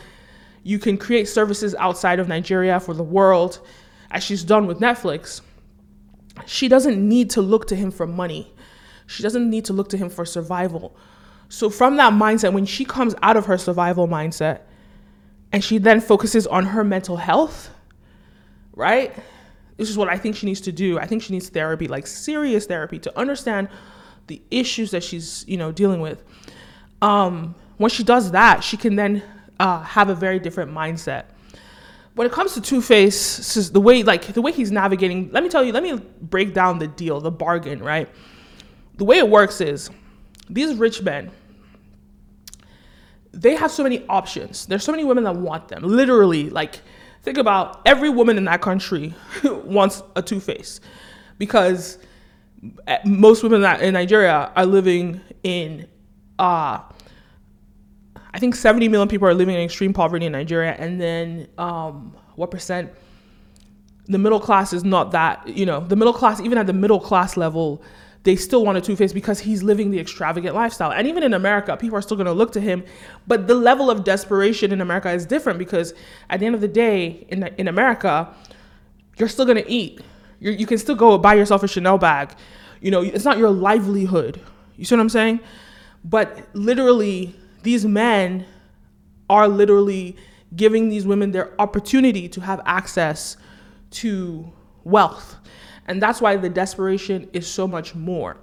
you 0.63 0.79
can 0.79 0.97
create 0.97 1.29
services 1.29 1.75
outside 1.79 2.19
of 2.19 2.29
Nigeria 2.29 2.81
for 2.81 2.95
the 2.95 3.03
world, 3.03 3.61
as 4.11 4.25
she's 4.25 4.43
done 4.43 4.67
with 4.67 4.81
Netflix. 4.81 5.43
She 6.47 6.69
doesn't 6.69 6.97
need 6.97 7.31
to 7.31 7.43
look 7.43 7.69
to 7.69 7.77
him 7.77 7.91
for 7.91 8.07
money. 8.07 8.53
She 9.07 9.23
doesn't 9.23 9.49
need 9.49 9.67
to 9.67 9.73
look 9.73 9.91
to 9.91 9.97
him 9.97 10.09
for 10.09 10.25
survival. 10.25 10.97
So, 11.55 11.71
from 11.71 11.97
that 11.99 12.13
mindset, 12.13 12.53
when 12.53 12.67
she 12.67 12.85
comes 12.85 13.15
out 13.23 13.37
of 13.37 13.47
her 13.47 13.57
survival 13.57 14.09
mindset 14.09 14.63
and 15.53 15.63
she 15.63 15.79
then 15.79 16.01
focuses 16.01 16.49
on 16.49 16.67
her 16.67 16.83
mental 16.83 17.17
health, 17.17 17.71
right? 18.73 19.15
This 19.77 19.89
is 19.89 19.97
what 19.97 20.09
I 20.09 20.19
think 20.19 20.35
she 20.35 20.47
needs 20.47 20.61
to 20.63 20.73
do. 20.73 20.99
I 20.99 21.07
think 21.07 21.23
she 21.23 21.33
needs 21.33 21.49
therapy, 21.49 21.87
like 21.87 22.09
serious 22.09 22.67
therapy, 22.67 22.99
to 22.99 23.17
understand 23.17 23.69
the 24.27 24.43
issues 24.51 24.91
that 24.91 25.05
she's, 25.05 25.45
you 25.47 25.57
know, 25.57 25.71
dealing 25.71 26.01
with. 26.01 26.25
Um, 27.01 27.55
when 27.77 27.89
she 27.89 28.03
does 28.03 28.33
that, 28.33 28.65
she 28.65 28.77
can 28.77 28.97
then 28.97 29.23
uh, 29.61 29.81
have 29.83 30.09
a 30.09 30.15
very 30.17 30.41
different 30.41 30.73
mindset. 30.73 31.27
When 32.17 32.27
it 32.27 32.33
comes 32.33 32.55
to 32.55 32.61
Tuface, 32.61 33.73
the 33.73 33.81
way 33.81 34.03
like 34.03 34.25
the 34.25 34.43
way 34.43 34.51
he's 34.51 34.73
navigating, 34.73 35.31
let 35.31 35.45
me 35.45 35.49
tell 35.49 35.63
you, 35.63 35.73
let 35.73 35.85
me 35.85 36.01
break 36.21 36.53
down 36.53 36.81
the 36.81 36.89
deal, 36.89 37.21
the 37.21 37.31
bargain, 37.31 37.81
right? 37.81 38.09
The 38.97 39.05
way 39.05 39.19
it 39.19 39.29
works 39.29 39.61
is 39.61 39.89
these 40.51 40.75
rich 40.75 41.01
men, 41.01 41.31
they 43.35 43.55
have 43.57 43.71
so 43.71 43.83
many 43.83 44.05
options. 44.09 44.67
There's 44.67 44.85
so 44.85 44.93
many 44.93 45.05
women 45.05 45.25
that 45.25 45.37
want 45.37 45.69
them. 45.69 45.83
Literally, 45.83 46.51
like 46.51 46.81
think 47.23 47.39
about 47.39 47.81
every 47.87 48.11
woman 48.11 48.39
in 48.39 48.45
that 48.45 48.61
country 48.61 49.15
wants 49.45 50.03
a 50.15 50.23
Tuface 50.23 50.81
because 51.39 51.99
most 53.05 53.43
women 53.43 53.65
in 53.81 53.95
Nigeria 53.95 54.53
are 54.55 54.67
living 54.67 55.21
in 55.43 55.87
uh 56.39 56.81
I 58.33 58.39
think 58.41 58.57
70 58.57 58.89
million 58.89 59.09
people 59.09 59.29
are 59.29 59.35
living 59.35 59.55
in 59.55 59.61
extreme 59.61 59.93
poverty 59.93 60.27
in 60.27 60.33
Nigeria 60.33 60.73
and 60.79 61.01
then 61.01 61.49
um 61.59 62.17
what 62.37 62.51
percent 62.51 62.91
the 64.07 64.19
middle 64.19 64.41
class 64.41 64.73
is 64.75 64.85
not 64.85 65.13
that, 65.13 65.49
you 65.49 65.65
know, 65.65 65.81
the 65.81 65.97
middle 65.97 66.13
class 66.13 66.41
even 66.41 66.59
at 66.59 66.67
the 66.67 66.73
middle 66.73 67.01
class 67.01 67.37
level 67.37 67.83
they 68.25 68.37
still 68.37 68.65
want 68.65 68.79
a 68.79 68.81
Tuface 68.81 69.13
because 69.13 69.41
he's 69.41 69.63
living 69.63 69.91
the 69.91 70.01
extravagant 70.01 70.55
lifestyle. 70.55 70.91
And 70.91 71.07
even 71.07 71.23
in 71.23 71.35
America, 71.35 71.77
people 71.77 71.99
are 71.99 72.03
still 72.03 72.17
going 72.17 72.27
to 72.27 72.33
look 72.33 72.53
to 72.53 72.61
him. 72.61 72.83
But 73.27 73.47
the 73.47 73.55
level 73.55 73.91
of 73.91 74.03
desperation 74.03 74.73
in 74.73 74.81
America 74.81 75.11
is 75.13 75.27
different 75.27 75.59
because 75.59 75.93
at 76.31 76.41
the 76.41 76.47
end 76.47 76.55
of 76.55 76.63
the 76.63 76.69
day, 76.69 77.27
in, 77.29 77.43
in 77.59 77.69
America, 77.69 78.35
you're 79.19 79.29
still 79.29 79.45
going 79.45 79.63
to 79.63 79.71
eat. 79.71 80.01
You're, 80.41 80.55
you 80.55 80.67
can 80.67 80.79
still 80.79 80.95
go 80.95 81.17
buy 81.19 81.35
yourself 81.35 81.63
a 81.63 81.69
Chanel 81.69 81.99
bag. 81.99 82.35
You 82.81 82.91
know, 82.91 83.03
it's 83.03 83.27
not 83.27 83.37
your 83.37 83.51
livelihood. 83.51 84.41
You 84.77 84.87
see 84.87 84.95
what 84.95 85.03
I'm 85.03 85.11
saying? 85.11 85.41
But 86.03 86.49
literally, 86.55 87.37
these 87.63 87.85
men 87.85 88.47
are 89.29 89.49
literally 89.49 90.17
giving 90.57 90.89
these 90.89 91.07
women 91.07 91.33
their 91.33 91.61
opportunity 91.61 92.29
to 92.31 92.41
have 92.41 92.63
access 92.65 93.37
to 93.91 94.51
wealth 94.83 95.37
and 95.87 96.01
that's 96.03 96.21
why 96.21 96.37
the 96.37 96.49
desperation 96.49 97.29
is 97.33 97.47
so 97.47 97.67
much 97.67 97.95
more. 97.95 98.37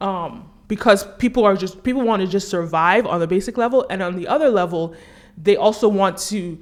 Um, 0.00 0.50
because 0.68 1.06
people 1.18 1.44
are 1.44 1.56
just 1.56 1.82
people 1.82 2.02
want 2.02 2.22
to 2.22 2.28
just 2.28 2.48
survive 2.48 3.06
on 3.06 3.20
the 3.20 3.26
basic 3.26 3.56
level. 3.56 3.86
And 3.88 4.02
on 4.02 4.16
the 4.16 4.28
other 4.28 4.50
level 4.50 4.94
they 5.36 5.56
also 5.56 5.88
want 5.88 6.18
to 6.18 6.58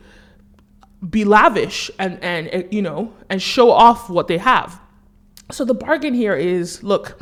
be 1.08 1.24
lavish 1.24 1.90
and 1.98 2.22
and 2.22 2.72
you 2.72 2.82
know 2.82 3.12
and 3.28 3.40
show 3.40 3.70
off 3.70 4.10
what 4.10 4.28
they 4.28 4.38
have. 4.38 4.80
So 5.50 5.64
the 5.64 5.74
bargain 5.74 6.14
here 6.14 6.34
is 6.34 6.82
look 6.82 7.20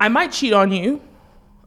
i 0.00 0.08
might 0.08 0.32
cheat 0.32 0.52
on 0.52 0.72
you. 0.72 1.02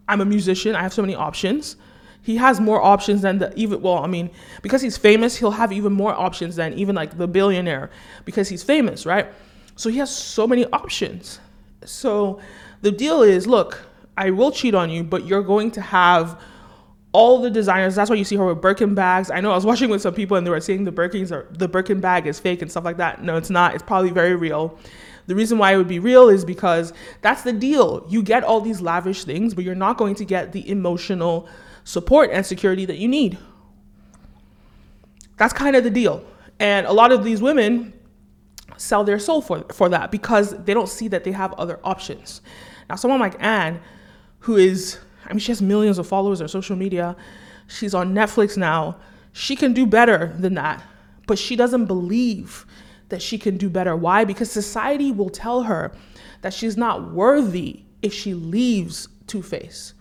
I'm 0.07 0.21
a 0.21 0.25
musician. 0.25 0.75
I 0.75 0.81
have 0.81 0.93
so 0.93 1.01
many 1.01 1.15
options. 1.15 1.77
He 2.23 2.37
has 2.37 2.59
more 2.59 2.81
options 2.81 3.21
than 3.21 3.39
the 3.39 3.51
even 3.55 3.81
well 3.81 3.97
i 3.97 4.07
mean 4.07 4.29
because 4.61 4.83
he's 4.83 4.95
famous 4.95 5.37
he'll 5.37 5.51
have 5.51 5.71
even 5.71 5.91
more 5.91 6.13
options 6.13 6.55
than 6.55 6.73
even 6.73 6.93
like 6.95 7.17
the 7.17 7.27
billionaire 7.27 7.89
because 8.25 8.47
he's 8.47 8.61
famous 8.61 9.07
right 9.07 9.27
so 9.75 9.89
he 9.89 9.97
has 9.97 10.15
so 10.15 10.47
many 10.47 10.65
options. 10.67 11.39
So 11.85 12.39
the 12.81 12.91
deal 12.91 13.23
is 13.23 13.47
look, 13.47 13.83
I 14.17 14.31
will 14.31 14.51
cheat 14.51 14.75
on 14.75 14.89
you, 14.89 15.03
but 15.03 15.25
you're 15.25 15.43
going 15.43 15.71
to 15.71 15.81
have 15.81 16.39
all 17.13 17.41
the 17.41 17.49
designers. 17.49 17.95
That's 17.95 18.09
why 18.09 18.15
you 18.15 18.23
see 18.23 18.35
her 18.35 18.45
with 18.45 18.61
Birkin 18.61 18.95
bags. 18.95 19.29
I 19.29 19.41
know 19.41 19.51
I 19.51 19.55
was 19.55 19.65
watching 19.71 19.89
with 19.89 20.01
some 20.01 20.13
people 20.13 20.37
and 20.37 20.45
they 20.45 20.51
were 20.51 20.61
saying 20.61 20.83
the 20.83 20.91
Birkins 20.91 21.31
or 21.31 21.47
the 21.51 21.67
Birkin 21.67 21.99
bag 21.99 22.27
is 22.27 22.39
fake 22.39 22.61
and 22.61 22.71
stuff 22.71 22.83
like 22.83 22.97
that. 22.97 23.23
No, 23.23 23.37
it's 23.37 23.49
not. 23.49 23.73
It's 23.73 23.83
probably 23.83 24.11
very 24.11 24.35
real. 24.35 24.77
The 25.27 25.35
reason 25.35 25.57
why 25.57 25.73
it 25.73 25.77
would 25.77 25.87
be 25.87 25.99
real 25.99 26.29
is 26.29 26.43
because 26.43 26.93
that's 27.21 27.43
the 27.43 27.53
deal. 27.53 28.05
You 28.09 28.23
get 28.23 28.43
all 28.43 28.59
these 28.59 28.81
lavish 28.81 29.23
things, 29.23 29.53
but 29.53 29.63
you're 29.63 29.75
not 29.75 29.97
going 29.97 30.15
to 30.15 30.25
get 30.25 30.51
the 30.51 30.69
emotional 30.69 31.47
support 31.83 32.31
and 32.31 32.45
security 32.45 32.85
that 32.85 32.97
you 32.97 33.07
need. 33.07 33.37
That's 35.37 35.53
kind 35.53 35.75
of 35.75 35.83
the 35.83 35.89
deal. 35.89 36.23
And 36.59 36.85
a 36.85 36.93
lot 36.93 37.11
of 37.11 37.23
these 37.23 37.41
women, 37.41 37.93
sell 38.81 39.03
their 39.03 39.19
soul 39.19 39.41
for, 39.41 39.63
for 39.71 39.89
that 39.89 40.11
because 40.11 40.51
they 40.63 40.73
don't 40.73 40.89
see 40.89 41.07
that 41.07 41.23
they 41.23 41.31
have 41.31 41.53
other 41.53 41.79
options. 41.83 42.41
Now, 42.89 42.95
someone 42.95 43.19
like 43.19 43.35
Anne, 43.39 43.79
who 44.39 44.57
is, 44.57 44.97
I 45.25 45.29
mean, 45.29 45.39
she 45.39 45.51
has 45.51 45.61
millions 45.61 45.99
of 45.99 46.07
followers 46.07 46.41
on 46.41 46.47
social 46.47 46.75
media, 46.75 47.15
she's 47.67 47.93
on 47.93 48.13
Netflix 48.13 48.57
now, 48.57 48.97
she 49.33 49.55
can 49.55 49.73
do 49.73 49.85
better 49.85 50.35
than 50.39 50.55
that, 50.55 50.83
but 51.27 51.37
she 51.37 51.55
doesn't 51.55 51.85
believe 51.85 52.65
that 53.09 53.21
she 53.21 53.37
can 53.37 53.55
do 53.55 53.69
better. 53.69 53.95
Why? 53.95 54.25
Because 54.25 54.49
society 54.49 55.11
will 55.11 55.29
tell 55.29 55.63
her 55.63 55.91
that 56.41 56.53
she's 56.53 56.75
not 56.75 57.11
worthy 57.11 57.83
if 58.01 58.13
she 58.13 58.33
leaves 58.33 59.07
Tuface. 59.27 59.93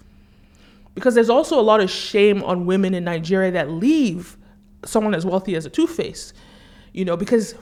Because 0.95 1.15
there's 1.15 1.31
also 1.31 1.61
a 1.61 1.63
lot 1.63 1.81
of 1.81 1.91
shame 1.91 2.43
on 2.43 2.67
women 2.67 2.95
in 2.95 3.05
Nigeria 3.05 3.51
that 3.53 3.71
leave 3.71 4.39
someone 4.85 5.15
as 5.15 5.27
wealthy 5.27 5.55
as 5.55 5.67
a 5.67 5.71
Tuface. 5.71 6.33
You 6.93 7.05
know, 7.05 7.17
because 7.17 7.55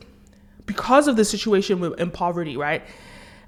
because 0.69 1.09
of 1.09 1.17
the 1.17 1.25
situation 1.25 1.81
with, 1.81 1.99
in 1.99 2.13
poverty, 2.13 2.57
right? 2.57 2.85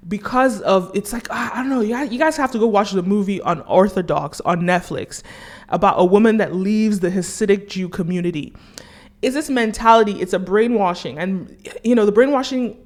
Because 0.07 0.59
of 0.61 0.91
it's 0.95 1.13
like 1.13 1.29
I 1.31 1.55
don't 1.55 1.69
know, 1.69 1.79
you 1.79 2.17
guys 2.17 2.35
have 2.35 2.51
to 2.51 2.59
go 2.59 2.67
watch 2.67 2.91
the 2.91 3.03
movie 3.03 3.39
Unorthodox 3.45 4.41
on 4.41 4.63
Netflix 4.63 5.21
about 5.69 5.95
a 5.97 6.03
woman 6.03 6.37
that 6.37 6.55
leaves 6.55 6.99
the 6.99 7.11
Hasidic 7.11 7.69
Jew 7.69 7.87
community. 7.87 8.53
Is 9.21 9.35
this 9.35 9.49
mentality? 9.49 10.19
It's 10.19 10.33
a 10.33 10.39
brainwashing, 10.39 11.19
and 11.19 11.55
you 11.83 11.93
know 11.93 12.05
the 12.05 12.11
brainwashing. 12.11 12.77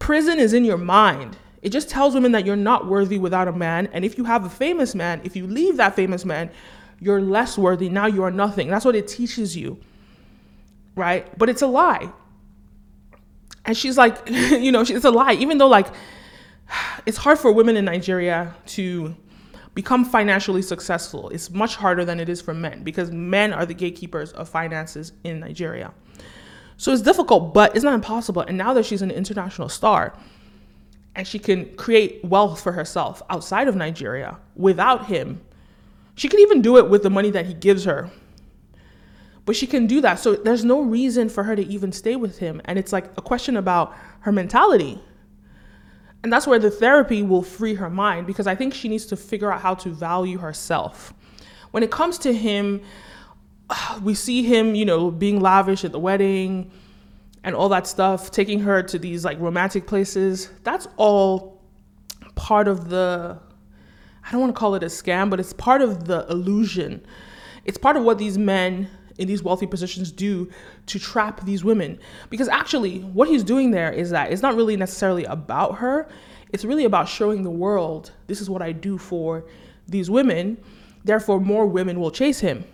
Prison 0.00 0.38
is 0.38 0.52
in 0.52 0.64
your 0.64 0.76
mind. 0.76 1.38
It 1.62 1.70
just 1.70 1.88
tells 1.88 2.12
women 2.14 2.32
that 2.32 2.44
you're 2.44 2.56
not 2.56 2.86
worthy 2.86 3.18
without 3.18 3.46
a 3.46 3.52
man, 3.52 3.88
and 3.92 4.04
if 4.04 4.18
you 4.18 4.24
have 4.24 4.44
a 4.44 4.50
famous 4.50 4.94
man, 4.96 5.20
if 5.22 5.36
you 5.36 5.46
leave 5.46 5.76
that 5.76 5.94
famous 5.94 6.24
man, 6.24 6.50
you're 6.98 7.22
less 7.22 7.56
worthy. 7.56 7.88
Now 7.88 8.06
you 8.06 8.24
are 8.24 8.32
nothing. 8.32 8.68
That's 8.68 8.84
what 8.84 8.96
it 8.96 9.06
teaches 9.06 9.56
you, 9.56 9.78
right? 10.96 11.26
But 11.38 11.48
it's 11.48 11.62
a 11.62 11.68
lie 11.68 12.12
and 13.66 13.76
she's 13.76 13.98
like, 13.98 14.18
you 14.30 14.72
know, 14.72 14.80
it's 14.80 15.04
a 15.04 15.10
lie. 15.10 15.34
Even 15.34 15.58
though 15.58 15.68
like 15.68 15.88
it's 17.06 17.18
hard 17.18 17.38
for 17.38 17.52
women 17.52 17.76
in 17.76 17.84
Nigeria 17.84 18.54
to 18.66 19.14
become 19.76 20.06
financially 20.06 20.62
successful. 20.62 21.28
It's 21.28 21.50
much 21.50 21.76
harder 21.76 22.04
than 22.04 22.18
it 22.18 22.30
is 22.30 22.40
for 22.40 22.54
men 22.54 22.82
because 22.82 23.10
men 23.10 23.52
are 23.52 23.66
the 23.66 23.74
gatekeepers 23.74 24.32
of 24.32 24.48
finances 24.48 25.12
in 25.22 25.38
Nigeria. 25.38 25.92
So 26.78 26.92
it's 26.92 27.02
difficult, 27.02 27.52
but 27.52 27.76
it's 27.76 27.84
not 27.84 27.92
impossible. 27.92 28.40
And 28.42 28.56
now 28.56 28.72
that 28.72 28.86
she's 28.86 29.02
an 29.02 29.10
international 29.10 29.68
star 29.68 30.14
and 31.14 31.26
she 31.26 31.38
can 31.38 31.76
create 31.76 32.24
wealth 32.24 32.62
for 32.62 32.72
herself 32.72 33.22
outside 33.28 33.68
of 33.68 33.76
Nigeria 33.76 34.38
without 34.56 35.06
him, 35.06 35.42
she 36.14 36.28
can 36.28 36.40
even 36.40 36.62
do 36.62 36.78
it 36.78 36.88
with 36.88 37.02
the 37.02 37.10
money 37.10 37.30
that 37.30 37.44
he 37.44 37.52
gives 37.52 37.84
her 37.84 38.10
but 39.46 39.54
she 39.56 39.66
can 39.66 39.86
do 39.86 40.00
that. 40.02 40.18
So 40.18 40.34
there's 40.34 40.64
no 40.64 40.82
reason 40.82 41.28
for 41.28 41.44
her 41.44 41.56
to 41.56 41.64
even 41.66 41.92
stay 41.92 42.16
with 42.16 42.38
him. 42.38 42.60
And 42.66 42.78
it's 42.78 42.92
like 42.92 43.06
a 43.16 43.22
question 43.22 43.56
about 43.56 43.94
her 44.20 44.32
mentality. 44.32 45.00
And 46.22 46.32
that's 46.32 46.46
where 46.46 46.58
the 46.58 46.70
therapy 46.70 47.22
will 47.22 47.42
free 47.42 47.74
her 47.74 47.88
mind 47.88 48.26
because 48.26 48.48
I 48.48 48.56
think 48.56 48.74
she 48.74 48.88
needs 48.88 49.06
to 49.06 49.16
figure 49.16 49.50
out 49.52 49.60
how 49.60 49.74
to 49.76 49.90
value 49.90 50.38
herself. 50.38 51.14
When 51.70 51.84
it 51.84 51.92
comes 51.92 52.18
to 52.18 52.34
him, 52.34 52.82
we 54.02 54.14
see 54.14 54.42
him, 54.42 54.74
you 54.74 54.84
know, 54.84 55.12
being 55.12 55.40
lavish 55.40 55.84
at 55.84 55.92
the 55.92 56.00
wedding 56.00 56.72
and 57.44 57.54
all 57.54 57.68
that 57.68 57.86
stuff, 57.86 58.32
taking 58.32 58.58
her 58.60 58.82
to 58.82 58.98
these 58.98 59.24
like 59.24 59.38
romantic 59.38 59.86
places. 59.86 60.50
That's 60.64 60.88
all 60.96 61.62
part 62.34 62.66
of 62.66 62.90
the 62.90 63.38
I 64.24 64.32
don't 64.32 64.40
want 64.40 64.56
to 64.56 64.58
call 64.58 64.74
it 64.74 64.82
a 64.82 64.86
scam, 64.86 65.30
but 65.30 65.38
it's 65.38 65.52
part 65.52 65.82
of 65.82 66.06
the 66.06 66.26
illusion. 66.28 67.06
It's 67.64 67.78
part 67.78 67.96
of 67.96 68.02
what 68.02 68.18
these 68.18 68.36
men 68.36 68.90
in 69.18 69.26
these 69.26 69.42
wealthy 69.42 69.66
positions 69.66 70.12
do 70.12 70.50
to 70.86 70.98
trap 70.98 71.44
these 71.44 71.64
women. 71.64 71.98
Because 72.30 72.48
actually, 72.48 73.00
what 73.00 73.28
he's 73.28 73.44
doing 73.44 73.70
there 73.70 73.92
is 73.92 74.10
that 74.10 74.32
it's 74.32 74.42
not 74.42 74.56
really 74.56 74.76
necessarily 74.76 75.24
about 75.24 75.76
her, 75.76 76.08
it's 76.52 76.64
really 76.64 76.84
about 76.84 77.08
showing 77.08 77.42
the 77.42 77.50
world 77.50 78.12
this 78.26 78.40
is 78.40 78.48
what 78.48 78.62
I 78.62 78.72
do 78.72 78.98
for 78.98 79.44
these 79.88 80.10
women. 80.10 80.58
Therefore, 81.04 81.40
more 81.40 81.66
women 81.66 82.00
will 82.00 82.10
chase 82.10 82.40
him, 82.40 82.64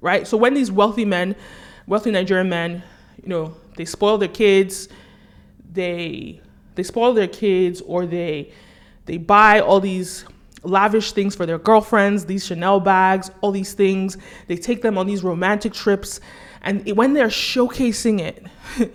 right? 0.00 0.26
So 0.26 0.36
when 0.36 0.54
these 0.54 0.70
wealthy 0.70 1.04
men, 1.04 1.36
wealthy 1.86 2.10
Nigerian 2.10 2.48
men, 2.48 2.82
you 3.22 3.28
know, 3.28 3.54
they 3.76 3.84
spoil 3.84 4.18
their 4.18 4.28
kids, 4.28 4.88
they 5.72 6.40
they 6.74 6.82
spoil 6.82 7.14
their 7.14 7.28
kids 7.28 7.80
or 7.82 8.06
they 8.06 8.52
they 9.06 9.16
buy 9.16 9.60
all 9.60 9.80
these 9.80 10.24
lavish 10.64 11.12
things 11.12 11.34
for 11.34 11.46
their 11.46 11.58
girlfriends, 11.58 12.24
these 12.24 12.46
Chanel 12.46 12.80
bags, 12.80 13.30
all 13.40 13.52
these 13.52 13.74
things. 13.74 14.16
They 14.48 14.56
take 14.56 14.82
them 14.82 14.98
on 14.98 15.06
these 15.06 15.22
romantic 15.22 15.72
trips. 15.72 16.20
And 16.62 16.88
when 16.96 17.12
they're 17.12 17.28
showcasing 17.28 18.20
it, 18.20 18.44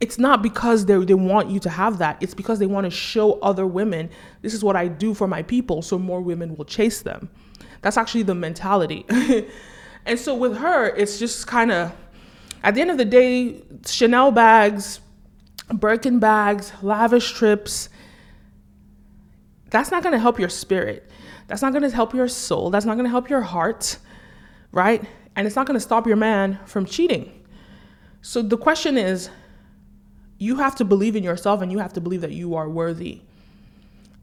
it's 0.00 0.18
not 0.18 0.42
because 0.42 0.86
they, 0.86 0.96
they 1.04 1.14
want 1.14 1.50
you 1.50 1.60
to 1.60 1.70
have 1.70 1.98
that. 1.98 2.18
It's 2.20 2.34
because 2.34 2.58
they 2.58 2.66
want 2.66 2.84
to 2.84 2.90
show 2.90 3.34
other 3.40 3.66
women, 3.66 4.10
this 4.42 4.54
is 4.54 4.64
what 4.64 4.76
I 4.76 4.88
do 4.88 5.14
for 5.14 5.26
my 5.26 5.42
people, 5.42 5.82
so 5.82 5.98
more 5.98 6.20
women 6.20 6.56
will 6.56 6.64
chase 6.64 7.02
them. 7.02 7.28
That's 7.82 7.96
actually 7.96 8.22
the 8.22 8.34
mentality. 8.34 9.04
and 10.06 10.18
so 10.18 10.34
with 10.34 10.56
her, 10.56 10.88
it's 10.88 11.18
just 11.18 11.46
kind 11.46 11.70
of, 11.70 11.92
at 12.62 12.74
the 12.74 12.80
end 12.80 12.90
of 12.90 12.98
the 12.98 13.04
day, 13.04 13.62
Chanel 13.86 14.30
bags, 14.30 15.00
Birkin 15.68 16.18
bags, 16.18 16.72
lavish 16.82 17.32
trips, 17.32 17.88
that's 19.74 19.90
not 19.90 20.04
going 20.04 20.12
to 20.12 20.20
help 20.20 20.38
your 20.38 20.48
spirit. 20.48 21.10
That's 21.48 21.60
not 21.60 21.72
going 21.72 21.82
to 21.82 21.90
help 21.90 22.14
your 22.14 22.28
soul. 22.28 22.70
That's 22.70 22.86
not 22.86 22.94
going 22.94 23.06
to 23.06 23.10
help 23.10 23.28
your 23.28 23.40
heart, 23.40 23.98
right? 24.70 25.02
And 25.34 25.46
it's 25.46 25.56
not 25.56 25.66
going 25.66 25.74
to 25.74 25.80
stop 25.80 26.06
your 26.06 26.16
man 26.16 26.60
from 26.64 26.86
cheating. 26.86 27.44
So 28.22 28.40
the 28.40 28.56
question 28.56 28.96
is 28.96 29.30
you 30.38 30.56
have 30.56 30.76
to 30.76 30.84
believe 30.84 31.16
in 31.16 31.24
yourself 31.24 31.60
and 31.60 31.72
you 31.72 31.78
have 31.78 31.92
to 31.94 32.00
believe 32.00 32.20
that 32.20 32.30
you 32.30 32.54
are 32.54 32.68
worthy. 32.68 33.20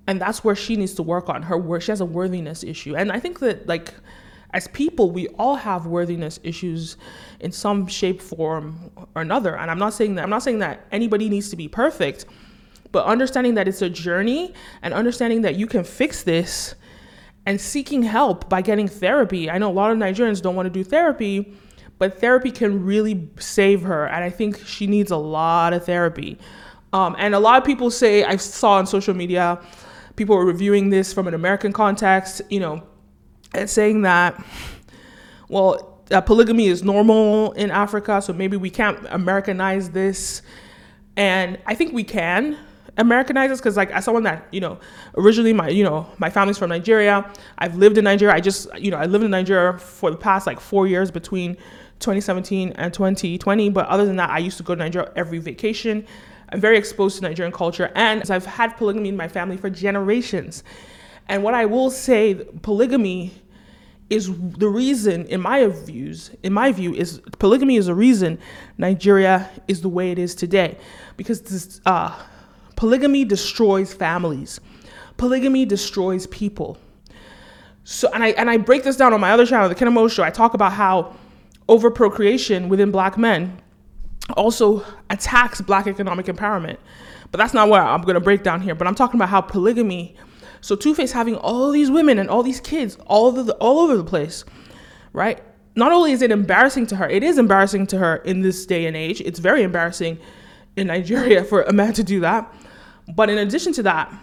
And 0.08 0.22
that's 0.22 0.42
where 0.44 0.56
she 0.56 0.78
needs 0.78 0.94
to 0.96 1.04
work 1.04 1.28
on 1.28 1.44
her 1.44 1.58
work. 1.58 1.82
She 1.82 1.92
has 1.92 2.00
a 2.02 2.06
worthiness 2.06 2.64
issue. 2.64 2.96
And 2.96 3.12
I 3.12 3.20
think 3.20 3.40
that, 3.40 3.68
like, 3.68 3.94
as 4.54 4.68
people, 4.70 5.12
we 5.12 5.28
all 5.40 5.56
have 5.56 5.86
worthiness 5.86 6.40
issues 6.44 6.98
in 7.42 7.52
some 7.52 7.88
shape, 7.88 8.22
form, 8.22 8.90
or 9.16 9.22
another. 9.22 9.58
And 9.58 9.70
I'm 9.70 9.80
not 9.80 9.94
saying 9.94 10.16
that 10.16 10.24
I'm 10.24 10.30
not 10.30 10.44
saying 10.44 10.60
that 10.60 10.86
anybody 10.92 11.30
needs 11.30 11.50
to 11.50 11.56
be 11.56 11.68
perfect, 11.68 12.26
but 12.92 13.06
understanding 13.06 13.56
that 13.56 13.68
it's 13.68 13.82
a 13.82 13.90
journey 13.90 14.54
and 14.82 14.94
understanding 14.94 15.42
that 15.42 15.56
you 15.56 15.68
can 15.68 15.84
fix 15.84 16.24
this 16.24 16.76
and 17.46 17.60
seeking 17.60 18.04
help 18.04 18.50
by 18.50 18.62
getting 18.62 18.88
therapy. 18.88 19.50
I 19.50 19.58
know 19.58 19.70
a 19.70 19.74
lot 19.74 19.92
of 19.92 19.98
Nigerians 19.98 20.42
don't 20.42 20.56
want 20.56 20.68
to 20.68 20.70
do 20.70 20.84
therapy, 20.84 21.56
but 21.98 22.20
therapy 22.20 22.52
can 22.52 22.84
really 22.84 23.30
save 23.40 23.82
her. 23.84 24.08
And 24.08 24.24
I 24.24 24.30
think 24.30 24.66
she 24.66 24.88
needs 24.88 25.12
a 25.12 25.18
lot 25.18 25.74
of 25.74 25.86
therapy. 25.86 26.38
Um, 26.94 27.16
and 27.18 27.34
a 27.34 27.40
lot 27.40 27.58
of 27.58 27.66
people 27.66 27.90
say, 27.90 28.24
I 28.24 28.36
saw 28.36 28.74
on 28.74 28.86
social 28.86 29.14
media, 29.14 29.60
people 30.16 30.36
were 30.36 30.46
reviewing 30.46 30.90
this 30.90 31.14
from 31.14 31.28
an 31.28 31.34
American 31.34 31.72
context, 31.72 32.42
you 32.50 32.60
know, 32.60 32.84
and 33.54 33.70
saying 33.70 34.02
that, 34.02 34.44
well, 35.48 36.04
polygamy 36.26 36.68
is 36.68 36.84
normal 36.84 37.54
in 37.54 37.72
Africa, 37.72 38.22
so 38.22 38.34
maybe 38.34 38.58
we 38.58 38.70
can't 38.70 39.00
Americanize 39.10 39.92
this. 39.92 40.42
And 41.16 41.58
I 41.66 41.76
think 41.76 41.94
we 41.94 42.04
can 42.04 42.58
Americanize 42.98 43.50
this 43.50 43.60
because, 43.60 43.78
like, 43.78 43.90
as 43.92 44.06
someone 44.06 44.24
that 44.24 44.48
you 44.52 44.60
know, 44.60 44.80
originally 45.16 45.54
my 45.54 45.70
you 45.70 45.84
know 45.84 46.10
my 46.18 46.30
family's 46.30 46.58
from 46.58 46.70
Nigeria. 46.70 47.32
I've 47.58 47.76
lived 47.76 47.98
in 47.98 48.04
Nigeria. 48.04 48.36
I 48.36 48.42
just 48.42 48.68
you 48.78 48.92
know 48.92 48.98
I 48.98 49.06
lived 49.06 49.24
in 49.24 49.32
Nigeria 49.32 49.78
for 49.78 50.12
the 50.12 50.18
past 50.18 50.46
like 50.46 50.60
four 50.60 50.88
years 50.88 51.10
between 51.12 51.56
2017 52.00 52.74
and 52.74 52.94
2020. 52.94 53.70
But 53.70 53.88
other 53.88 54.06
than 54.06 54.18
that, 54.18 54.30
I 54.30 54.40
used 54.40 54.58
to 54.58 54.64
go 54.64 54.76
to 54.76 54.80
Nigeria 54.80 55.12
every 55.16 55.40
vacation. 55.40 56.06
I'm 56.50 56.60
very 56.60 56.78
exposed 56.78 57.18
to 57.18 57.24
Nigerian 57.24 57.54
culture, 57.54 57.92
and 57.96 58.30
I've 58.30 58.46
had 58.46 58.76
polygamy 58.76 59.10
in 59.10 59.18
my 59.18 59.30
family 59.30 59.56
for 59.56 59.70
generations. 59.70 60.64
And 61.30 61.44
what 61.44 61.54
I 61.54 61.66
will 61.66 61.90
say, 61.90 62.34
polygamy 62.62 63.32
is 64.10 64.28
the 64.58 64.68
reason, 64.68 65.26
in 65.28 65.40
my 65.40 65.66
views, 65.68 66.32
in 66.44 66.52
my 66.52 66.74
view, 66.74 66.94
is 66.94 67.22
polygamy 67.40 67.78
is 67.78 67.88
a 67.88 67.96
reason 67.96 68.38
Nigeria 68.78 69.50
is 69.70 69.82
the 69.82 69.88
way 69.88 70.12
it 70.12 70.20
is 70.20 70.36
today, 70.36 70.78
because 71.16 71.42
this, 71.42 71.80
uh, 71.86 72.14
polygamy 72.82 73.24
destroys 73.24 73.94
families, 73.94 74.60
polygamy 75.18 75.68
destroys 75.68 76.26
people. 76.26 76.80
So, 77.84 78.10
and 78.12 78.24
I 78.24 78.30
and 78.30 78.50
I 78.50 78.58
break 78.58 78.82
this 78.82 78.98
down 78.98 79.14
on 79.14 79.22
my 79.22 79.30
other 79.30 79.46
channel, 79.46 79.70
the 79.70 79.76
Kenim 79.76 79.96
O 80.00 80.08
Show. 80.08 80.24
I 80.24 80.32
talk 80.32 80.56
about 80.56 80.74
how 80.74 81.16
over 81.70 81.92
procreation 81.92 82.70
within 82.70 82.90
Black 82.90 83.20
men 83.20 83.62
also 84.36 84.84
attacks 85.12 85.62
Black 85.62 85.86
economic 85.86 86.26
empowerment, 86.26 86.78
but 87.30 87.38
that's 87.38 87.54
not 87.54 87.70
what 87.70 87.82
I'm 87.82 88.02
going 88.02 88.16
to 88.16 88.20
break 88.20 88.42
down 88.42 88.62
here. 88.62 88.74
But 88.74 88.88
I'm 88.88 88.96
talking 88.96 89.20
about 89.20 89.30
how 89.30 89.42
polygamy 89.42 90.16
so 90.62 90.76
Tuface 90.76 91.12
having 91.12 91.36
all 91.36 91.70
these 91.70 91.92
women 91.92 92.18
and 92.18 92.32
all 92.32 92.42
these 92.42 92.60
kids 92.60 92.98
all 93.06 93.32
the 93.32 93.54
all 93.58 93.78
over 93.78 93.96
the 93.96 94.04
place, 94.04 94.44
right? 95.14 95.40
Not 95.76 95.92
only 95.92 96.14
is 96.14 96.24
it 96.24 96.32
embarrassing 96.32 96.88
to 96.88 96.96
her, 96.96 97.08
it 97.08 97.22
is 97.22 97.38
embarrassing 97.38 97.86
to 97.88 98.00
her 98.00 98.16
in 98.16 98.42
this 98.42 98.66
day 98.66 98.88
and 98.88 98.98
age. 98.98 99.22
It's 99.22 99.38
very 99.38 99.62
embarrassing 99.62 100.18
in 100.76 100.88
Nigeria 100.88 101.44
for 101.44 101.62
a 101.62 101.74
man 101.74 101.94
to 101.94 102.04
do 102.04 102.22
that. 102.22 102.52
But 103.08 103.30
in 103.30 103.38
addition 103.38 103.74
to 103.74 103.84
that, 103.84 104.14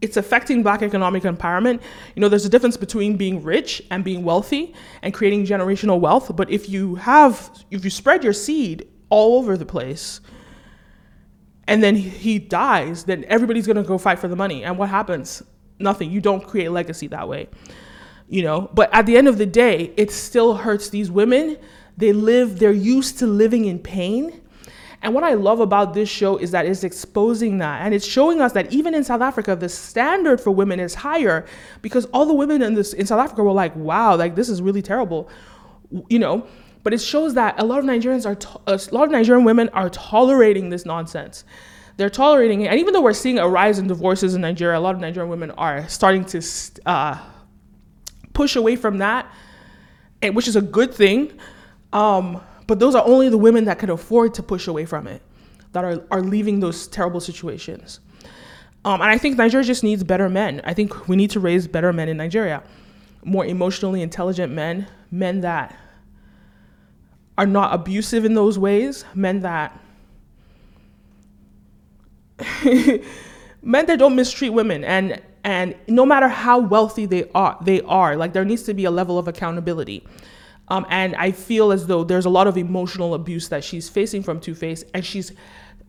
it's 0.00 0.16
affecting 0.16 0.62
black 0.62 0.82
economic 0.82 1.24
empowerment. 1.24 1.80
You 2.14 2.20
know, 2.20 2.28
there's 2.28 2.44
a 2.44 2.48
difference 2.48 2.76
between 2.76 3.16
being 3.16 3.42
rich 3.42 3.82
and 3.90 4.04
being 4.04 4.24
wealthy 4.24 4.74
and 5.02 5.12
creating 5.12 5.46
generational 5.46 5.98
wealth. 5.98 6.34
But 6.36 6.50
if 6.50 6.68
you 6.68 6.94
have, 6.96 7.50
if 7.70 7.84
you 7.84 7.90
spread 7.90 8.22
your 8.22 8.32
seed 8.32 8.88
all 9.10 9.38
over 9.38 9.56
the 9.56 9.66
place, 9.66 10.20
and 11.66 11.82
then 11.82 11.96
he 11.96 12.38
dies, 12.38 13.04
then 13.04 13.24
everybody's 13.24 13.66
gonna 13.66 13.82
go 13.82 13.98
fight 13.98 14.18
for 14.18 14.28
the 14.28 14.36
money. 14.36 14.64
And 14.64 14.78
what 14.78 14.88
happens? 14.88 15.42
Nothing. 15.78 16.10
You 16.10 16.20
don't 16.20 16.42
create 16.42 16.70
legacy 16.70 17.08
that 17.08 17.28
way. 17.28 17.48
You 18.28 18.42
know, 18.42 18.70
but 18.74 18.92
at 18.92 19.06
the 19.06 19.16
end 19.16 19.26
of 19.26 19.38
the 19.38 19.46
day, 19.46 19.92
it 19.96 20.10
still 20.10 20.54
hurts 20.54 20.90
these 20.90 21.10
women. 21.10 21.56
They 21.96 22.12
live, 22.12 22.58
they're 22.58 22.70
used 22.70 23.18
to 23.18 23.26
living 23.26 23.64
in 23.64 23.78
pain. 23.78 24.40
And 25.02 25.14
what 25.14 25.22
I 25.22 25.34
love 25.34 25.60
about 25.60 25.94
this 25.94 26.08
show 26.08 26.36
is 26.38 26.50
that 26.50 26.66
it's 26.66 26.82
exposing 26.82 27.58
that 27.58 27.82
and 27.82 27.94
it's 27.94 28.06
showing 28.06 28.40
us 28.40 28.52
that 28.52 28.72
even 28.72 28.94
in 28.94 29.04
South 29.04 29.20
Africa, 29.20 29.54
the 29.54 29.68
standard 29.68 30.40
for 30.40 30.50
women 30.50 30.80
is 30.80 30.94
higher 30.94 31.46
because 31.82 32.06
all 32.06 32.26
the 32.26 32.34
women 32.34 32.62
in 32.62 32.74
this 32.74 32.92
in 32.92 33.06
South 33.06 33.20
Africa 33.20 33.44
were 33.44 33.52
like, 33.52 33.74
wow, 33.76 34.16
like 34.16 34.34
this 34.34 34.48
is 34.48 34.60
really 34.60 34.82
terrible. 34.82 35.28
You 36.08 36.18
know, 36.18 36.46
but 36.82 36.92
it 36.92 37.00
shows 37.00 37.34
that 37.34 37.60
a 37.60 37.64
lot 37.64 37.78
of 37.78 37.84
Nigerians 37.84 38.26
are, 38.26 38.34
to- 38.34 38.60
a 38.66 38.78
lot 38.92 39.04
of 39.04 39.10
Nigerian 39.10 39.44
women 39.44 39.68
are 39.70 39.88
tolerating 39.90 40.70
this 40.70 40.84
nonsense. 40.84 41.44
They're 41.96 42.10
tolerating 42.10 42.62
it. 42.62 42.68
And 42.68 42.78
even 42.78 42.92
though 42.92 43.00
we're 43.00 43.12
seeing 43.12 43.38
a 43.38 43.48
rise 43.48 43.78
in 43.78 43.88
divorces 43.88 44.34
in 44.34 44.40
Nigeria, 44.40 44.78
a 44.78 44.80
lot 44.80 44.94
of 44.94 45.00
Nigerian 45.00 45.30
women 45.30 45.50
are 45.52 45.88
starting 45.88 46.24
to 46.26 46.42
uh, 46.86 47.18
push 48.32 48.56
away 48.56 48.76
from 48.76 48.98
that, 48.98 49.30
which 50.22 50.46
is 50.46 50.56
a 50.56 50.60
good 50.62 50.94
thing. 50.94 51.32
Um, 51.92 52.40
but 52.68 52.78
those 52.78 52.94
are 52.94 53.04
only 53.04 53.28
the 53.30 53.38
women 53.38 53.64
that 53.64 53.80
can 53.80 53.90
afford 53.90 54.34
to 54.34 54.42
push 54.42 54.68
away 54.68 54.84
from 54.84 55.08
it, 55.08 55.22
that 55.72 55.84
are, 55.84 56.04
are 56.12 56.20
leaving 56.20 56.60
those 56.60 56.86
terrible 56.86 57.18
situations. 57.18 57.98
Um, 58.84 59.00
and 59.00 59.10
I 59.10 59.18
think 59.18 59.36
Nigeria 59.36 59.66
just 59.66 59.82
needs 59.82 60.04
better 60.04 60.28
men. 60.28 60.60
I 60.64 60.74
think 60.74 61.08
we 61.08 61.16
need 61.16 61.30
to 61.30 61.40
raise 61.40 61.66
better 61.66 61.92
men 61.92 62.08
in 62.08 62.18
Nigeria, 62.18 62.62
more 63.24 63.44
emotionally 63.44 64.02
intelligent 64.02 64.52
men, 64.52 64.86
men 65.10 65.40
that 65.40 65.74
are 67.38 67.46
not 67.46 67.74
abusive 67.74 68.24
in 68.24 68.34
those 68.34 68.58
ways, 68.58 69.04
men 69.14 69.40
that 69.40 69.80
men 73.62 73.86
that 73.86 73.98
don't 73.98 74.14
mistreat 74.14 74.52
women 74.52 74.84
and 74.84 75.20
and 75.42 75.74
no 75.88 76.06
matter 76.06 76.28
how 76.28 76.58
wealthy 76.60 77.04
they 77.04 77.28
are 77.34 77.58
they 77.62 77.80
are 77.82 78.16
like 78.16 78.32
there 78.32 78.44
needs 78.44 78.62
to 78.62 78.72
be 78.72 78.84
a 78.84 78.90
level 78.92 79.18
of 79.18 79.26
accountability 79.26 80.06
um, 80.68 80.86
and 80.88 81.14
i 81.16 81.30
feel 81.30 81.72
as 81.72 81.86
though 81.86 82.04
there's 82.04 82.26
a 82.26 82.30
lot 82.30 82.46
of 82.46 82.56
emotional 82.56 83.14
abuse 83.14 83.48
that 83.48 83.64
she's 83.64 83.88
facing 83.88 84.22
from 84.22 84.40
tuface 84.40 84.84
and 84.94 85.04
she's 85.04 85.32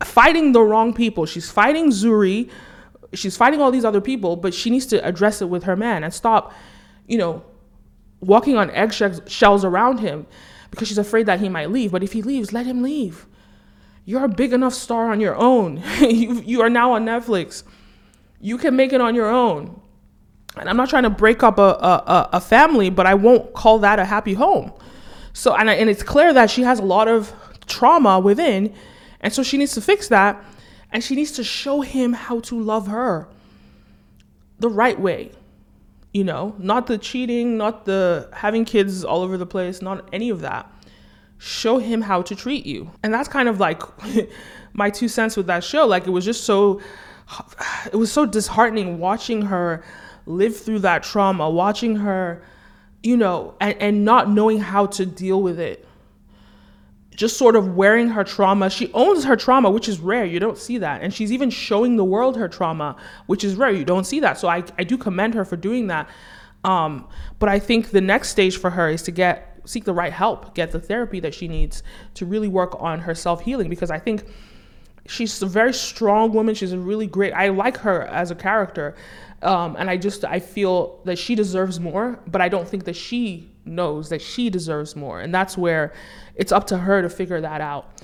fighting 0.02 0.52
the 0.52 0.60
wrong 0.60 0.92
people 0.92 1.26
she's 1.26 1.50
fighting 1.50 1.90
zari 1.90 2.50
she's 3.12 3.36
fighting 3.36 3.60
all 3.60 3.70
these 3.70 3.84
other 3.84 4.00
people 4.00 4.36
but 4.36 4.54
she 4.54 4.70
needs 4.70 4.86
to 4.86 5.04
address 5.06 5.42
it 5.42 5.48
with 5.48 5.64
her 5.64 5.76
man 5.76 6.04
and 6.04 6.12
stop 6.14 6.52
you 7.06 7.18
know 7.18 7.42
walking 8.20 8.56
on 8.56 8.70
eggshells 8.70 9.64
around 9.64 10.00
him 10.00 10.26
because 10.70 10.88
she's 10.88 10.98
afraid 10.98 11.26
that 11.26 11.40
he 11.40 11.48
might 11.48 11.70
leave. 11.70 11.92
But 11.92 12.02
if 12.02 12.12
he 12.12 12.22
leaves, 12.22 12.52
let 12.52 12.66
him 12.66 12.82
leave. 12.82 13.26
You're 14.04 14.24
a 14.24 14.28
big 14.28 14.52
enough 14.52 14.74
star 14.74 15.10
on 15.10 15.20
your 15.20 15.36
own. 15.36 15.82
you, 16.00 16.34
you 16.40 16.62
are 16.62 16.70
now 16.70 16.92
on 16.92 17.04
Netflix. 17.04 17.62
You 18.40 18.58
can 18.58 18.76
make 18.76 18.92
it 18.92 19.00
on 19.00 19.14
your 19.14 19.28
own. 19.28 19.79
And 20.56 20.68
I'm 20.68 20.76
not 20.76 20.90
trying 20.90 21.04
to 21.04 21.10
break 21.10 21.42
up 21.42 21.58
a, 21.58 21.62
a, 21.62 22.28
a 22.34 22.40
family, 22.40 22.90
but 22.90 23.06
I 23.06 23.14
won't 23.14 23.54
call 23.54 23.78
that 23.80 23.98
a 23.98 24.04
happy 24.04 24.34
home. 24.34 24.72
So, 25.32 25.54
and, 25.54 25.70
I, 25.70 25.74
and 25.74 25.88
it's 25.88 26.02
clear 26.02 26.32
that 26.32 26.50
she 26.50 26.62
has 26.62 26.80
a 26.80 26.84
lot 26.84 27.08
of 27.08 27.32
trauma 27.66 28.18
within. 28.18 28.74
And 29.20 29.32
so 29.32 29.42
she 29.42 29.56
needs 29.56 29.74
to 29.74 29.80
fix 29.80 30.08
that. 30.08 30.42
And 30.92 31.04
she 31.04 31.14
needs 31.14 31.32
to 31.32 31.44
show 31.44 31.82
him 31.82 32.12
how 32.12 32.40
to 32.40 32.60
love 32.60 32.88
her 32.88 33.28
the 34.58 34.68
right 34.68 34.98
way 34.98 35.32
you 36.12 36.24
know, 36.24 36.54
not 36.58 36.86
the 36.86 36.98
cheating, 36.98 37.56
not 37.56 37.84
the 37.84 38.28
having 38.32 38.64
kids 38.64 39.04
all 39.04 39.22
over 39.22 39.36
the 39.36 39.46
place, 39.46 39.80
not 39.80 40.08
any 40.12 40.30
of 40.30 40.40
that. 40.40 40.70
Show 41.38 41.78
him 41.78 42.02
how 42.02 42.22
to 42.22 42.34
treat 42.34 42.66
you. 42.66 42.90
And 43.02 43.14
that's 43.14 43.28
kind 43.28 43.48
of 43.48 43.60
like 43.60 43.82
my 44.72 44.90
two 44.90 45.08
cents 45.08 45.36
with 45.36 45.46
that 45.46 45.62
show. 45.62 45.86
Like 45.86 46.06
it 46.06 46.10
was 46.10 46.24
just 46.24 46.44
so 46.44 46.80
it 47.92 47.96
was 47.96 48.10
so 48.10 48.26
disheartening 48.26 48.98
watching 48.98 49.42
her 49.42 49.84
live 50.26 50.56
through 50.56 50.80
that 50.80 51.02
trauma, 51.02 51.48
watching 51.48 51.96
her, 51.96 52.42
you 53.02 53.16
know, 53.16 53.54
and, 53.60 53.76
and 53.80 54.04
not 54.04 54.30
knowing 54.30 54.58
how 54.58 54.86
to 54.86 55.06
deal 55.06 55.42
with 55.42 55.58
it 55.58 55.86
just 57.20 57.36
sort 57.36 57.54
of 57.54 57.76
wearing 57.76 58.08
her 58.08 58.24
trauma. 58.24 58.70
She 58.70 58.90
owns 58.94 59.24
her 59.24 59.36
trauma, 59.36 59.70
which 59.70 59.90
is 59.90 59.98
rare. 60.00 60.24
You 60.24 60.40
don't 60.40 60.56
see 60.56 60.78
that. 60.78 61.02
And 61.02 61.12
she's 61.12 61.30
even 61.32 61.50
showing 61.50 61.96
the 61.96 62.04
world 62.04 62.34
her 62.38 62.48
trauma, 62.48 62.96
which 63.26 63.44
is 63.44 63.56
rare. 63.56 63.70
You 63.70 63.84
don't 63.84 64.04
see 64.04 64.20
that. 64.20 64.38
So 64.38 64.48
I, 64.48 64.64
I 64.78 64.84
do 64.84 64.96
commend 64.96 65.34
her 65.34 65.44
for 65.44 65.56
doing 65.56 65.88
that. 65.88 66.08
Um, 66.64 67.06
but 67.38 67.50
I 67.50 67.58
think 67.58 67.90
the 67.90 68.00
next 68.00 68.30
stage 68.30 68.56
for 68.56 68.70
her 68.70 68.88
is 68.88 69.02
to 69.02 69.10
get 69.10 69.60
seek 69.66 69.84
the 69.84 69.92
right 69.92 70.14
help, 70.14 70.54
get 70.54 70.70
the 70.70 70.80
therapy 70.80 71.20
that 71.20 71.34
she 71.34 71.46
needs 71.46 71.82
to 72.14 72.24
really 72.24 72.48
work 72.48 72.74
on 72.80 73.00
her 73.00 73.14
self 73.14 73.42
healing 73.42 73.68
because 73.68 73.90
I 73.90 73.98
think 73.98 74.24
she's 75.06 75.42
a 75.42 75.46
very 75.46 75.74
strong 75.74 76.32
woman. 76.32 76.54
She's 76.54 76.72
a 76.72 76.78
really 76.78 77.06
great. 77.06 77.32
I 77.32 77.48
like 77.48 77.76
her 77.78 78.04
as 78.04 78.30
a 78.30 78.34
character, 78.34 78.94
um, 79.42 79.76
and 79.78 79.88
I 79.88 79.96
just 79.96 80.24
I 80.24 80.40
feel 80.40 81.00
that 81.04 81.18
she 81.18 81.34
deserves 81.34 81.80
more. 81.80 82.20
But 82.26 82.40
I 82.40 82.48
don't 82.48 82.68
think 82.68 82.84
that 82.84 82.96
she 82.96 83.50
knows 83.64 84.08
that 84.08 84.20
she 84.20 84.50
deserves 84.50 84.96
more, 84.96 85.20
and 85.20 85.34
that's 85.34 85.56
where 85.56 85.92
it's 86.34 86.52
up 86.52 86.66
to 86.68 86.78
her 86.78 87.02
to 87.02 87.08
figure 87.08 87.40
that 87.40 87.60
out. 87.60 88.02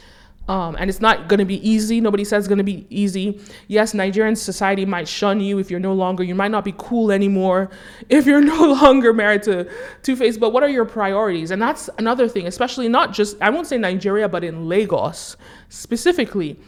Um, 0.49 0.77
and 0.79 0.89
it's 0.89 1.01
not 1.01 1.29
going 1.29 1.41
to 1.41 1.45
be 1.45 1.69
easy. 1.69 2.01
Nobody 2.01 2.25
says 2.25 2.45
it's 2.45 2.49
going 2.49 2.59
to 2.59 2.65
be 2.65 2.87
easy. 2.89 3.41
Yes, 3.67 3.95
Nigerian 3.95 4.37
society 4.37 4.85
might 4.85 5.09
shun 5.09 5.41
you 5.41 5.59
if 5.59 5.71
you're 5.71 5.81
no 5.81 5.93
longer, 5.93 6.23
you 6.23 6.37
might 6.37 6.53
not 6.53 6.65
be 6.65 6.75
cool 6.79 7.11
anymore 7.11 7.71
if 8.09 8.27
you're 8.27 8.41
no 8.41 8.73
longer 8.73 9.13
married 9.13 9.43
to 9.45 9.69
Tuface. 10.03 10.39
But 10.39 10.53
what 10.53 10.63
are 10.63 10.69
your 10.69 10.85
priorities? 10.85 11.51
And 11.51 11.61
that's 11.61 11.91
another 11.99 12.29
thing, 12.29 12.47
especially 12.47 12.89
not 12.89 13.13
just, 13.13 13.37
I 13.43 13.51
won't 13.51 13.67
say 13.67 13.77
Nigeria, 13.77 14.29
but 14.29 14.45
in 14.45 14.69
Lagos 14.69 15.37
specifically, 15.69 16.61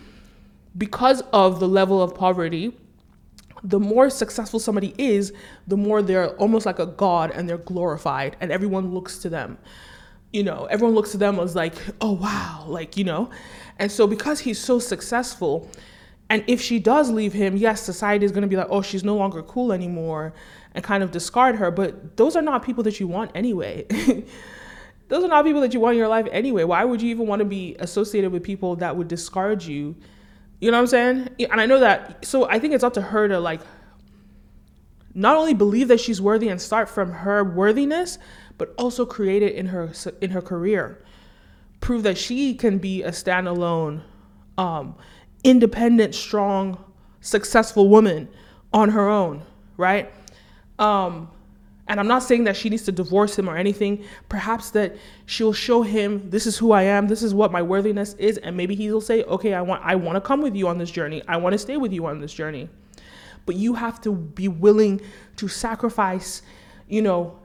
because 0.77 1.23
of 1.33 1.61
the 1.61 1.69
level 1.69 2.03
of 2.03 2.15
poverty. 2.15 2.77
The 3.65 3.81
more 3.81 4.11
successful 4.11 4.61
somebody 4.61 4.95
is, 4.99 5.33
the 5.67 5.77
more 5.77 6.03
they're 6.03 6.31
almost 6.37 6.67
like 6.67 6.79
a 6.79 6.87
god 6.87 7.31
and 7.33 7.49
they're 7.49 7.59
glorified, 7.59 8.37
and 8.41 8.53
everyone 8.53 8.95
looks 8.95 9.19
to 9.19 9.29
them 9.29 9.59
you 10.33 10.43
know, 10.43 10.67
everyone 10.67 10.95
looks 10.95 11.13
to 11.13 11.19
them 11.19 11.39
as 11.39 11.57
like, 11.57 11.75
oh 12.01 12.13
wow, 12.13 12.65
like, 12.67 12.97
you 12.97 13.05
know. 13.05 13.31
And 13.79 13.91
so 13.91 14.07
because 14.07 14.41
he's 14.41 14.59
so 14.59 14.79
successful, 14.79 15.71
and 16.29 16.45
if 16.47 16.61
she 16.61 16.79
does 16.79 17.11
leave 17.11 17.33
him, 17.33 17.57
yes, 17.57 17.81
society 17.83 18.27
is 18.27 18.33
gonna 18.33 18.47
be 18.47 18.57
like, 18.57 18.67
oh, 18.71 18.83
she's 18.83 19.05
no 19.05 19.17
longer 19.17 19.43
cool 19.43 19.73
anymore 19.73 20.35
and 20.75 20.85
kind 20.85 21.03
of 21.03 21.11
discard 21.11 21.57
her. 21.57 21.71
But 21.71 22.17
those 22.17 22.37
are 22.37 22.43
not 22.43 22.63
people 22.63 22.85
that 22.85 23.01
you 23.01 23.07
want 23.07 23.31
anyway. 23.35 23.87
those 25.09 25.25
are 25.25 25.29
not 25.29 25.45
people 25.45 25.63
that 25.63 25.73
you 25.73 25.81
want 25.81 25.95
in 25.95 25.99
your 25.99 26.09
life 26.09 26.27
anyway. 26.31 26.65
Why 26.65 26.85
would 26.85 27.01
you 27.01 27.09
even 27.11 27.27
want 27.27 27.41
to 27.41 27.47
be 27.47 27.77
associated 27.79 28.31
with 28.31 28.43
people 28.43 28.77
that 28.77 28.97
would 28.97 29.09
discard 29.09 29.63
you 29.63 29.97
You 30.61 30.71
know 30.71 30.77
what 30.79 30.83
I'm 30.83 30.87
saying? 30.89 31.29
And 31.51 31.61
I 31.61 31.67
know 31.67 31.81
that. 31.81 32.25
So 32.25 32.49
I 32.49 32.59
think 32.59 32.75
it's 32.75 32.85
up 32.85 32.95
to 32.95 33.03
her 33.03 33.29
to 33.29 33.39
like 33.39 33.61
not 35.15 35.37
only 35.37 35.55
believe 35.55 35.89
that 35.89 36.01
she's 36.01 36.21
worthy 36.21 36.49
and 36.49 36.61
start 36.61 36.89
from 36.89 37.13
her 37.13 37.45
worthiness, 37.45 38.19
but 38.57 38.75
also 38.77 39.07
create 39.07 39.43
it 39.43 39.55
in 39.55 39.67
her 39.67 39.93
in 40.21 40.31
her 40.31 40.43
career. 40.43 41.03
Prove 41.81 42.03
that 42.03 42.19
she 42.19 42.55
can 42.55 42.79
be 42.79 43.03
a 43.03 43.11
standalone, 43.11 44.03
um, 44.57 44.97
independent, 45.45 46.15
strong, 46.15 46.85
successful 47.21 47.89
woman 47.89 48.29
on 48.73 48.91
her 48.91 49.09
own, 49.09 49.43
right? 49.77 50.13
Um, 50.79 51.31
and 51.89 51.99
I'm 51.99 52.07
not 52.07 52.23
saying 52.23 52.45
that 52.45 52.57
she 52.57 52.69
needs 52.69 52.85
to 52.85 52.93
divorce 52.93 53.39
him 53.39 53.49
or 53.49 53.57
anything. 53.57 54.05
Perhaps 54.29 54.71
that 54.71 54.97
she'll 55.27 55.53
show 55.53 55.83
him 55.83 56.29
this 56.29 56.47
is 56.47 56.59
who 56.59 56.73
I 56.73 56.83
am, 56.83 57.09
this 57.09 57.23
is 57.23 57.35
what 57.35 57.51
my 57.51 57.63
worthiness 57.63 58.15
is, 58.15 58.39
and 58.39 58.57
maybe 58.57 58.75
he'll 58.75 59.01
say, 59.01 59.25
"Okay, 59.25 59.55
I 59.55 59.63
want 59.63 59.83
I 59.85 59.95
want 59.97 60.17
to 60.17 60.21
come 60.21 60.43
with 60.43 60.55
you 60.55 60.69
on 60.69 60.79
this 60.79 60.91
journey. 60.91 61.23
I 61.27 61.39
want 61.39 61.55
to 61.55 61.59
stay 61.59 61.77
with 61.77 61.93
you 61.93 62.07
on 62.07 62.21
this 62.21 62.33
journey." 62.33 62.69
But 63.47 63.57
you 63.57 63.75
have 63.75 64.01
to 64.03 64.13
be 64.13 64.49
willing 64.49 65.01
to 65.37 65.49
sacrifice, 65.49 66.43
you 66.87 67.01
know, 67.01 67.39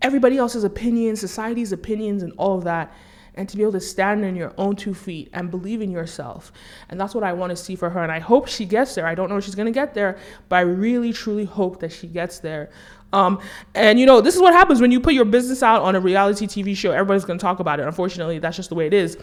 everybody 0.00 0.38
else's 0.38 0.64
opinions, 0.64 1.20
society's 1.20 1.72
opinions 1.72 2.22
and 2.22 2.32
all 2.38 2.56
of 2.56 2.64
that 2.64 2.92
and 3.34 3.48
to 3.48 3.56
be 3.56 3.62
able 3.62 3.72
to 3.72 3.80
stand 3.80 4.24
on 4.24 4.36
your 4.36 4.52
own 4.58 4.76
two 4.76 4.94
feet 4.94 5.30
and 5.32 5.50
believe 5.50 5.80
in 5.80 5.90
yourself. 5.90 6.52
And 6.88 7.00
that's 7.00 7.14
what 7.14 7.24
I 7.24 7.32
want 7.32 7.50
to 7.50 7.56
see 7.56 7.74
for 7.74 7.90
her. 7.90 8.02
And 8.02 8.12
I 8.12 8.18
hope 8.18 8.48
she 8.48 8.64
gets 8.64 8.94
there. 8.94 9.06
I 9.06 9.14
don't 9.14 9.28
know 9.28 9.36
if 9.36 9.44
she's 9.44 9.54
going 9.54 9.66
to 9.66 9.72
get 9.72 9.94
there, 9.94 10.18
but 10.48 10.56
I 10.56 10.60
really, 10.60 11.12
truly 11.12 11.44
hope 11.44 11.80
that 11.80 11.92
she 11.92 12.06
gets 12.06 12.38
there. 12.38 12.70
Um, 13.12 13.40
and 13.74 13.98
you 13.98 14.06
know, 14.06 14.20
this 14.20 14.34
is 14.34 14.40
what 14.40 14.52
happens 14.52 14.80
when 14.80 14.92
you 14.92 15.00
put 15.00 15.14
your 15.14 15.24
business 15.24 15.62
out 15.62 15.82
on 15.82 15.96
a 15.96 16.00
reality 16.00 16.46
TV 16.46 16.76
show. 16.76 16.92
Everybody's 16.92 17.24
going 17.24 17.38
to 17.38 17.42
talk 17.42 17.60
about 17.60 17.80
it. 17.80 17.86
Unfortunately, 17.86 18.38
that's 18.38 18.56
just 18.56 18.68
the 18.68 18.74
way 18.74 18.86
it 18.86 18.94
is. 18.94 19.18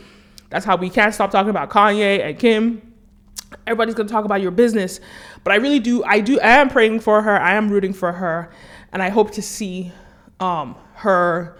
That's 0.49 0.65
how 0.65 0.75
we 0.75 0.89
can't 0.89 1.13
stop 1.13 1.31
talking 1.31 1.49
about 1.49 1.69
Kanye 1.69 2.25
and 2.25 2.39
Kim. 2.39 2.81
Everybody's 3.65 3.95
going 3.95 4.07
to 4.07 4.11
talk 4.11 4.25
about 4.25 4.41
your 4.41 4.51
business. 4.51 4.99
But 5.43 5.53
I 5.53 5.57
really 5.57 5.79
do, 5.79 6.03
I 6.03 6.19
do, 6.19 6.39
I 6.39 6.57
am 6.57 6.69
praying 6.69 6.99
for 7.01 7.21
her. 7.21 7.39
I 7.39 7.53
am 7.55 7.69
rooting 7.69 7.93
for 7.93 8.11
her. 8.11 8.49
And 8.91 9.01
I 9.01 9.09
hope 9.09 9.31
to 9.31 9.41
see 9.41 9.91
um, 10.39 10.75
her 10.95 11.57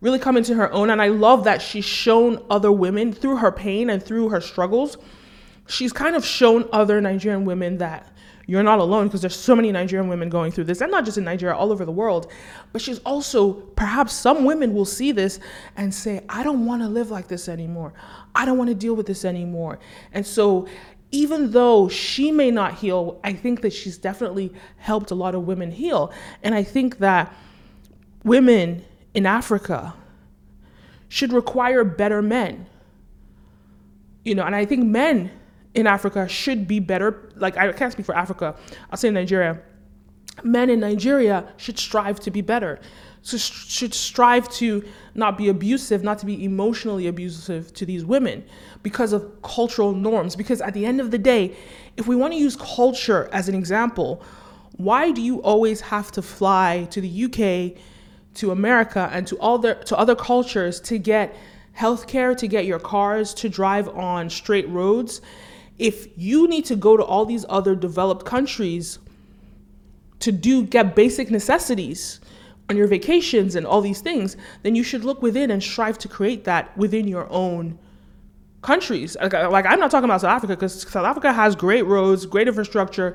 really 0.00 0.18
come 0.18 0.36
into 0.36 0.54
her 0.54 0.70
own. 0.72 0.90
And 0.90 1.00
I 1.00 1.08
love 1.08 1.44
that 1.44 1.62
she's 1.62 1.84
shown 1.84 2.42
other 2.50 2.70
women 2.70 3.12
through 3.12 3.36
her 3.36 3.52
pain 3.52 3.90
and 3.90 4.02
through 4.02 4.30
her 4.30 4.40
struggles. 4.40 4.98
She's 5.66 5.92
kind 5.92 6.14
of 6.14 6.24
shown 6.24 6.68
other 6.72 7.00
Nigerian 7.00 7.46
women 7.46 7.78
that 7.78 8.13
you're 8.46 8.62
not 8.62 8.78
alone 8.78 9.06
because 9.06 9.20
there's 9.20 9.36
so 9.36 9.56
many 9.56 9.72
Nigerian 9.72 10.08
women 10.08 10.28
going 10.28 10.52
through 10.52 10.64
this, 10.64 10.80
and 10.80 10.90
not 10.90 11.04
just 11.04 11.16
in 11.16 11.24
Nigeria, 11.24 11.56
all 11.56 11.72
over 11.72 11.84
the 11.84 11.92
world. 11.92 12.30
But 12.72 12.82
she's 12.82 12.98
also, 13.00 13.52
perhaps 13.52 14.12
some 14.12 14.44
women 14.44 14.74
will 14.74 14.84
see 14.84 15.12
this 15.12 15.40
and 15.76 15.94
say, 15.94 16.22
I 16.28 16.42
don't 16.42 16.66
want 16.66 16.82
to 16.82 16.88
live 16.88 17.10
like 17.10 17.28
this 17.28 17.48
anymore. 17.48 17.94
I 18.34 18.44
don't 18.44 18.58
want 18.58 18.68
to 18.68 18.74
deal 18.74 18.94
with 18.94 19.06
this 19.06 19.24
anymore. 19.24 19.78
And 20.12 20.26
so, 20.26 20.68
even 21.10 21.52
though 21.52 21.88
she 21.88 22.32
may 22.32 22.50
not 22.50 22.74
heal, 22.74 23.20
I 23.22 23.32
think 23.32 23.60
that 23.62 23.72
she's 23.72 23.96
definitely 23.96 24.52
helped 24.78 25.12
a 25.12 25.14
lot 25.14 25.34
of 25.34 25.46
women 25.46 25.70
heal. 25.70 26.12
And 26.42 26.54
I 26.54 26.64
think 26.64 26.98
that 26.98 27.32
women 28.24 28.84
in 29.14 29.24
Africa 29.24 29.94
should 31.08 31.32
require 31.32 31.84
better 31.84 32.20
men. 32.20 32.66
You 34.24 34.34
know, 34.34 34.42
and 34.42 34.56
I 34.56 34.64
think 34.64 34.84
men 34.84 35.30
in 35.74 35.86
Africa 35.86 36.28
should 36.28 36.66
be 36.66 36.80
better. 36.80 37.30
Like, 37.36 37.56
I 37.56 37.72
can't 37.72 37.92
speak 37.92 38.06
for 38.06 38.16
Africa, 38.16 38.54
I'll 38.90 38.96
say 38.96 39.10
Nigeria. 39.10 39.60
Men 40.42 40.70
in 40.70 40.80
Nigeria 40.80 41.52
should 41.56 41.78
strive 41.78 42.18
to 42.20 42.30
be 42.30 42.40
better, 42.40 42.80
so 43.22 43.36
should 43.36 43.94
strive 43.94 44.48
to 44.54 44.84
not 45.14 45.38
be 45.38 45.48
abusive, 45.48 46.02
not 46.02 46.18
to 46.18 46.26
be 46.26 46.44
emotionally 46.44 47.06
abusive 47.06 47.72
to 47.74 47.86
these 47.86 48.04
women 48.04 48.44
because 48.82 49.12
of 49.12 49.40
cultural 49.42 49.92
norms. 49.92 50.34
Because 50.34 50.60
at 50.60 50.74
the 50.74 50.84
end 50.84 51.00
of 51.00 51.10
the 51.10 51.18
day, 51.18 51.56
if 51.96 52.08
we 52.08 52.16
want 52.16 52.32
to 52.32 52.38
use 52.38 52.56
culture 52.56 53.28
as 53.32 53.48
an 53.48 53.54
example, 53.54 54.22
why 54.76 55.12
do 55.12 55.22
you 55.22 55.40
always 55.42 55.80
have 55.80 56.10
to 56.12 56.22
fly 56.22 56.86
to 56.90 57.00
the 57.00 57.24
UK, 57.24 57.80
to 58.34 58.50
America, 58.50 59.08
and 59.12 59.26
to 59.28 59.38
all 59.38 59.58
the, 59.58 59.74
to 59.74 59.96
other 59.96 60.16
cultures 60.16 60.80
to 60.80 60.98
get 60.98 61.34
healthcare, 61.78 62.36
to 62.36 62.48
get 62.48 62.66
your 62.66 62.80
cars 62.80 63.32
to 63.34 63.48
drive 63.48 63.88
on 63.88 64.28
straight 64.28 64.68
roads? 64.68 65.20
If 65.78 66.06
you 66.16 66.48
need 66.48 66.64
to 66.66 66.76
go 66.76 66.96
to 66.96 67.02
all 67.02 67.24
these 67.24 67.44
other 67.48 67.74
developed 67.74 68.24
countries 68.24 68.98
to 70.20 70.32
do 70.32 70.62
get 70.62 70.94
basic 70.94 71.30
necessities 71.30 72.20
on 72.70 72.76
your 72.76 72.86
vacations 72.86 73.56
and 73.56 73.66
all 73.66 73.80
these 73.80 74.00
things, 74.00 74.36
then 74.62 74.74
you 74.74 74.82
should 74.82 75.04
look 75.04 75.20
within 75.20 75.50
and 75.50 75.62
strive 75.62 75.98
to 75.98 76.08
create 76.08 76.44
that 76.44 76.76
within 76.76 77.06
your 77.06 77.30
own 77.30 77.78
countries. 78.62 79.16
Like, 79.20 79.32
like 79.32 79.66
I'm 79.66 79.78
not 79.78 79.90
talking 79.90 80.06
about 80.06 80.22
South 80.22 80.30
Africa 80.30 80.54
because 80.54 80.82
South 80.82 81.04
Africa 81.04 81.32
has 81.32 81.54
great 81.54 81.82
roads, 81.82 82.24
great 82.26 82.48
infrastructure, 82.48 83.14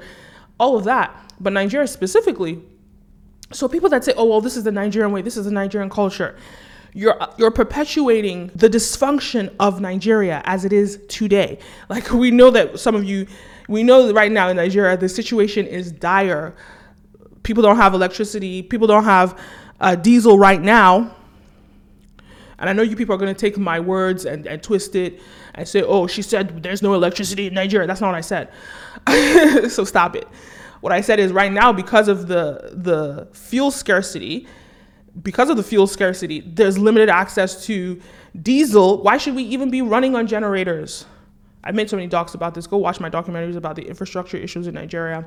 all 0.60 0.78
of 0.78 0.84
that. 0.84 1.16
But 1.40 1.54
Nigeria 1.54 1.88
specifically, 1.88 2.62
so 3.52 3.68
people 3.68 3.90
that 3.90 4.04
say, 4.04 4.14
oh, 4.16 4.26
well, 4.26 4.42
this 4.42 4.56
is 4.56 4.64
the 4.64 4.72
Nigerian 4.72 5.12
way, 5.12 5.22
this 5.22 5.38
is 5.38 5.46
the 5.46 5.52
Nigerian 5.52 5.90
culture, 5.90 6.38
you're 6.94 7.18
you're 7.38 7.52
perpetuating 7.52 8.52
the 8.56 8.70
dysfunction 8.70 9.54
of 9.60 9.80
Nigeria 9.82 10.42
as 10.46 10.66
it 10.66 10.74
is 10.74 11.00
today. 11.08 11.60
Like 11.90 12.12
we 12.12 12.32
know 12.32 12.52
that 12.52 12.80
some 12.80 12.96
of 12.96 13.04
you 13.04 13.28
we 13.68 13.84
know 13.84 14.08
that 14.08 14.14
right 14.14 14.32
now 14.32 14.50
in 14.50 14.58
Nigeria 14.58 14.98
the 14.98 15.10
situation 15.10 15.66
is 15.66 15.92
dire. 15.92 16.56
People 17.44 17.64
don't 17.64 17.78
have 17.78 17.94
electricity, 17.94 18.62
people 18.62 18.88
don't 18.88 19.06
have 19.06 19.40
uh, 19.80 19.96
diesel 19.96 20.38
right 20.38 20.62
now. 20.62 21.16
And 22.60 22.70
I 22.70 22.74
know 22.74 22.82
you 22.82 22.96
people 22.96 23.16
are 23.16 23.18
going 23.18 23.34
to 23.34 23.40
take 23.40 23.58
my 23.58 23.80
words 23.80 24.26
and, 24.26 24.46
and 24.46 24.62
twist 24.62 24.94
it 24.96 25.22
and 25.56 25.68
say, 25.68 25.82
oh, 25.82 26.08
she 26.08 26.22
said 26.22 26.62
there's 26.62 26.82
no 26.82 26.94
electricity 26.94 27.48
in 27.48 27.54
Nigeria. 27.54 27.88
That's 27.88 28.02
not 28.02 28.08
what 28.08 28.16
I 28.16 28.22
said. 28.22 28.50
so 29.72 29.86
stop 29.86 30.16
it. 30.16 30.28
What 30.82 30.92
I 30.92 31.00
said 31.02 31.20
is 31.20 31.32
right 31.32 31.52
now, 31.52 31.72
because 31.72 32.10
of 32.10 32.28
the, 32.28 32.72
the 32.74 33.28
fuel 33.34 33.72
scarcity, 33.72 34.46
because 35.22 35.50
of 35.50 35.58
the 35.58 35.64
fuel 35.64 35.88
scarcity, 35.88 36.42
there's 36.42 36.78
limited 36.78 37.10
access 37.10 37.66
to 37.66 38.00
diesel. 38.42 39.02
Why 39.02 39.18
should 39.18 39.36
we 39.36 39.44
even 39.44 39.70
be 39.70 39.82
running 39.82 40.16
on 40.16 40.28
generators? 40.28 41.06
I've 41.64 41.76
made 41.76 41.90
so 41.90 41.96
many 41.96 42.08
docs 42.08 42.34
about 42.36 42.54
this. 42.54 42.68
Go 42.68 42.78
watch 42.78 43.00
my 43.00 43.10
documentaries 43.10 43.56
about 43.56 43.76
the 43.76 43.84
infrastructure 43.84 44.38
issues 44.38 44.68
in 44.68 44.74
Nigeria. 44.74 45.26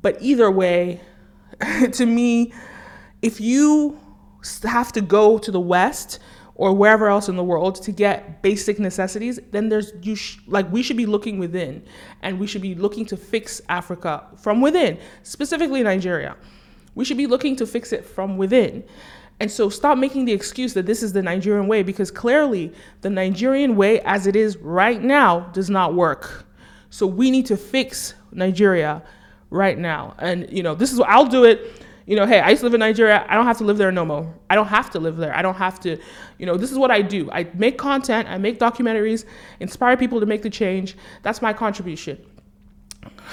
But 0.00 0.18
either 0.20 0.50
way, 0.50 1.00
to 1.92 2.06
me, 2.06 2.52
if 3.22 3.40
you 3.40 3.98
have 4.62 4.92
to 4.92 5.00
go 5.00 5.38
to 5.38 5.50
the 5.50 5.60
West 5.60 6.20
or 6.56 6.72
wherever 6.72 7.08
else 7.08 7.28
in 7.28 7.36
the 7.36 7.42
world 7.42 7.82
to 7.82 7.90
get 7.90 8.42
basic 8.42 8.78
necessities, 8.78 9.40
then 9.50 9.68
there's 9.68 9.92
you 10.02 10.14
sh- 10.14 10.38
like 10.46 10.70
we 10.70 10.82
should 10.82 10.96
be 10.96 11.06
looking 11.06 11.38
within, 11.38 11.84
and 12.22 12.38
we 12.38 12.46
should 12.46 12.62
be 12.62 12.74
looking 12.74 13.04
to 13.06 13.16
fix 13.16 13.60
Africa 13.68 14.24
from 14.36 14.60
within, 14.60 14.98
specifically 15.24 15.82
Nigeria. 15.82 16.36
We 16.94 17.04
should 17.04 17.16
be 17.16 17.26
looking 17.26 17.56
to 17.56 17.66
fix 17.66 17.92
it 17.92 18.04
from 18.04 18.36
within. 18.36 18.84
And 19.40 19.50
so 19.50 19.68
stop 19.68 19.98
making 19.98 20.26
the 20.26 20.32
excuse 20.32 20.74
that 20.74 20.86
this 20.86 21.02
is 21.02 21.12
the 21.12 21.22
Nigerian 21.22 21.66
way 21.66 21.82
because 21.82 22.10
clearly 22.10 22.72
the 23.00 23.10
Nigerian 23.10 23.76
way 23.76 24.00
as 24.00 24.26
it 24.26 24.36
is 24.36 24.56
right 24.58 25.02
now 25.02 25.40
does 25.52 25.68
not 25.68 25.94
work. 25.94 26.46
So 26.90 27.06
we 27.06 27.30
need 27.30 27.46
to 27.46 27.56
fix 27.56 28.14
Nigeria 28.30 29.02
right 29.50 29.76
now. 29.76 30.14
And 30.18 30.48
you 30.50 30.62
know, 30.62 30.74
this 30.74 30.92
is 30.92 30.98
what 30.98 31.08
I'll 31.08 31.26
do 31.26 31.44
it. 31.44 31.82
You 32.06 32.16
know, 32.16 32.26
hey, 32.26 32.40
I 32.40 32.50
used 32.50 32.60
to 32.60 32.66
live 32.66 32.74
in 32.74 32.80
Nigeria. 32.80 33.24
I 33.28 33.34
don't 33.34 33.46
have 33.46 33.58
to 33.58 33.64
live 33.64 33.78
there 33.78 33.90
no 33.90 34.04
more. 34.04 34.32
I 34.50 34.54
don't 34.54 34.66
have 34.66 34.90
to 34.90 35.00
live 35.00 35.16
there. 35.16 35.34
I 35.34 35.40
don't 35.40 35.54
have 35.54 35.80
to, 35.80 35.96
you 36.38 36.44
know, 36.44 36.56
this 36.56 36.70
is 36.70 36.78
what 36.78 36.90
I 36.90 37.00
do. 37.00 37.30
I 37.32 37.48
make 37.54 37.78
content, 37.78 38.28
I 38.28 38.36
make 38.36 38.58
documentaries, 38.58 39.24
inspire 39.60 39.96
people 39.96 40.20
to 40.20 40.26
make 40.26 40.42
the 40.42 40.50
change. 40.50 40.96
That's 41.22 41.40
my 41.40 41.52
contribution. 41.52 42.24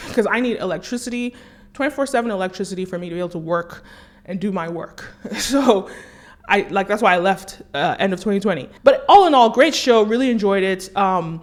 Because 0.07 0.25
I 0.25 0.39
need 0.39 0.57
electricity, 0.57 1.35
24 1.73 2.05
7 2.05 2.31
electricity 2.31 2.85
for 2.85 2.97
me 2.97 3.09
to 3.09 3.15
be 3.15 3.19
able 3.19 3.29
to 3.29 3.37
work 3.37 3.83
and 4.25 4.39
do 4.39 4.51
my 4.51 4.69
work. 4.69 5.13
So, 5.37 5.89
I 6.47 6.67
like 6.69 6.87
that's 6.87 7.01
why 7.01 7.13
I 7.13 7.17
left 7.17 7.61
uh, 7.73 7.95
end 7.99 8.13
of 8.13 8.19
2020. 8.19 8.67
But 8.83 9.05
all 9.07 9.25
in 9.25 9.33
all, 9.33 9.49
great 9.49 9.73
show. 9.73 10.03
Really 10.03 10.29
enjoyed 10.29 10.63
it. 10.63 10.95
Um, 10.97 11.41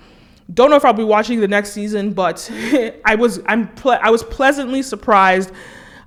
don't 0.52 0.70
know 0.70 0.76
if 0.76 0.84
I'll 0.84 0.92
be 0.92 1.04
watching 1.04 1.40
the 1.40 1.48
next 1.48 1.72
season, 1.72 2.12
but 2.12 2.50
I 3.04 3.14
was 3.14 3.40
I'm 3.46 3.68
ple- 3.68 3.98
I 4.02 4.10
was 4.10 4.22
pleasantly 4.22 4.82
surprised. 4.82 5.52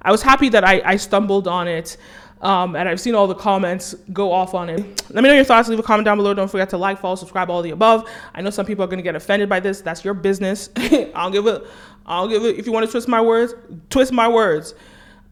I 0.01 0.11
was 0.11 0.21
happy 0.21 0.49
that 0.49 0.63
I, 0.63 0.81
I 0.83 0.95
stumbled 0.97 1.47
on 1.47 1.67
it. 1.67 1.97
Um, 2.41 2.75
and 2.75 2.89
I've 2.89 2.99
seen 2.99 3.13
all 3.13 3.27
the 3.27 3.35
comments 3.35 3.93
go 4.11 4.31
off 4.31 4.55
on 4.55 4.67
it. 4.67 4.79
Let 5.11 5.23
me 5.23 5.29
know 5.29 5.35
your 5.35 5.43
thoughts. 5.43 5.69
Leave 5.69 5.77
a 5.77 5.83
comment 5.83 6.05
down 6.05 6.17
below. 6.17 6.33
Don't 6.33 6.49
forget 6.49 6.69
to 6.71 6.77
like, 6.77 6.99
follow, 6.99 7.15
subscribe, 7.15 7.51
all 7.51 7.61
the 7.61 7.69
above. 7.69 8.09
I 8.33 8.41
know 8.41 8.49
some 8.49 8.65
people 8.65 8.83
are 8.83 8.87
going 8.87 8.97
to 8.97 9.03
get 9.03 9.15
offended 9.15 9.47
by 9.47 9.59
this. 9.59 9.81
That's 9.81 10.03
your 10.03 10.15
business. 10.15 10.71
I'll 11.13 11.29
give 11.29 11.45
it. 11.45 11.63
I'll 12.05 12.27
give 12.27 12.43
it. 12.43 12.57
If 12.57 12.65
you 12.65 12.71
want 12.71 12.85
to 12.85 12.91
twist 12.91 13.07
my 13.07 13.21
words, 13.21 13.53
twist 13.89 14.11
my 14.11 14.27
words. 14.27 14.73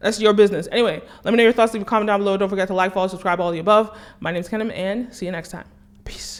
That's 0.00 0.20
your 0.20 0.32
business. 0.32 0.66
Anyway, 0.72 1.02
let 1.24 1.30
me 1.30 1.36
know 1.36 1.42
your 1.42 1.52
thoughts. 1.52 1.74
Leave 1.74 1.82
a 1.82 1.84
comment 1.84 2.06
down 2.06 2.20
below. 2.20 2.36
Don't 2.36 2.48
forget 2.48 2.68
to 2.68 2.74
like, 2.74 2.94
follow, 2.94 3.08
subscribe, 3.08 3.40
all 3.40 3.52
the 3.52 3.58
above. 3.58 3.96
My 4.20 4.30
name 4.30 4.40
is 4.40 4.48
Kenim, 4.48 4.72
and 4.74 5.14
see 5.14 5.26
you 5.26 5.32
next 5.32 5.50
time. 5.50 5.66
Peace. 6.04 6.38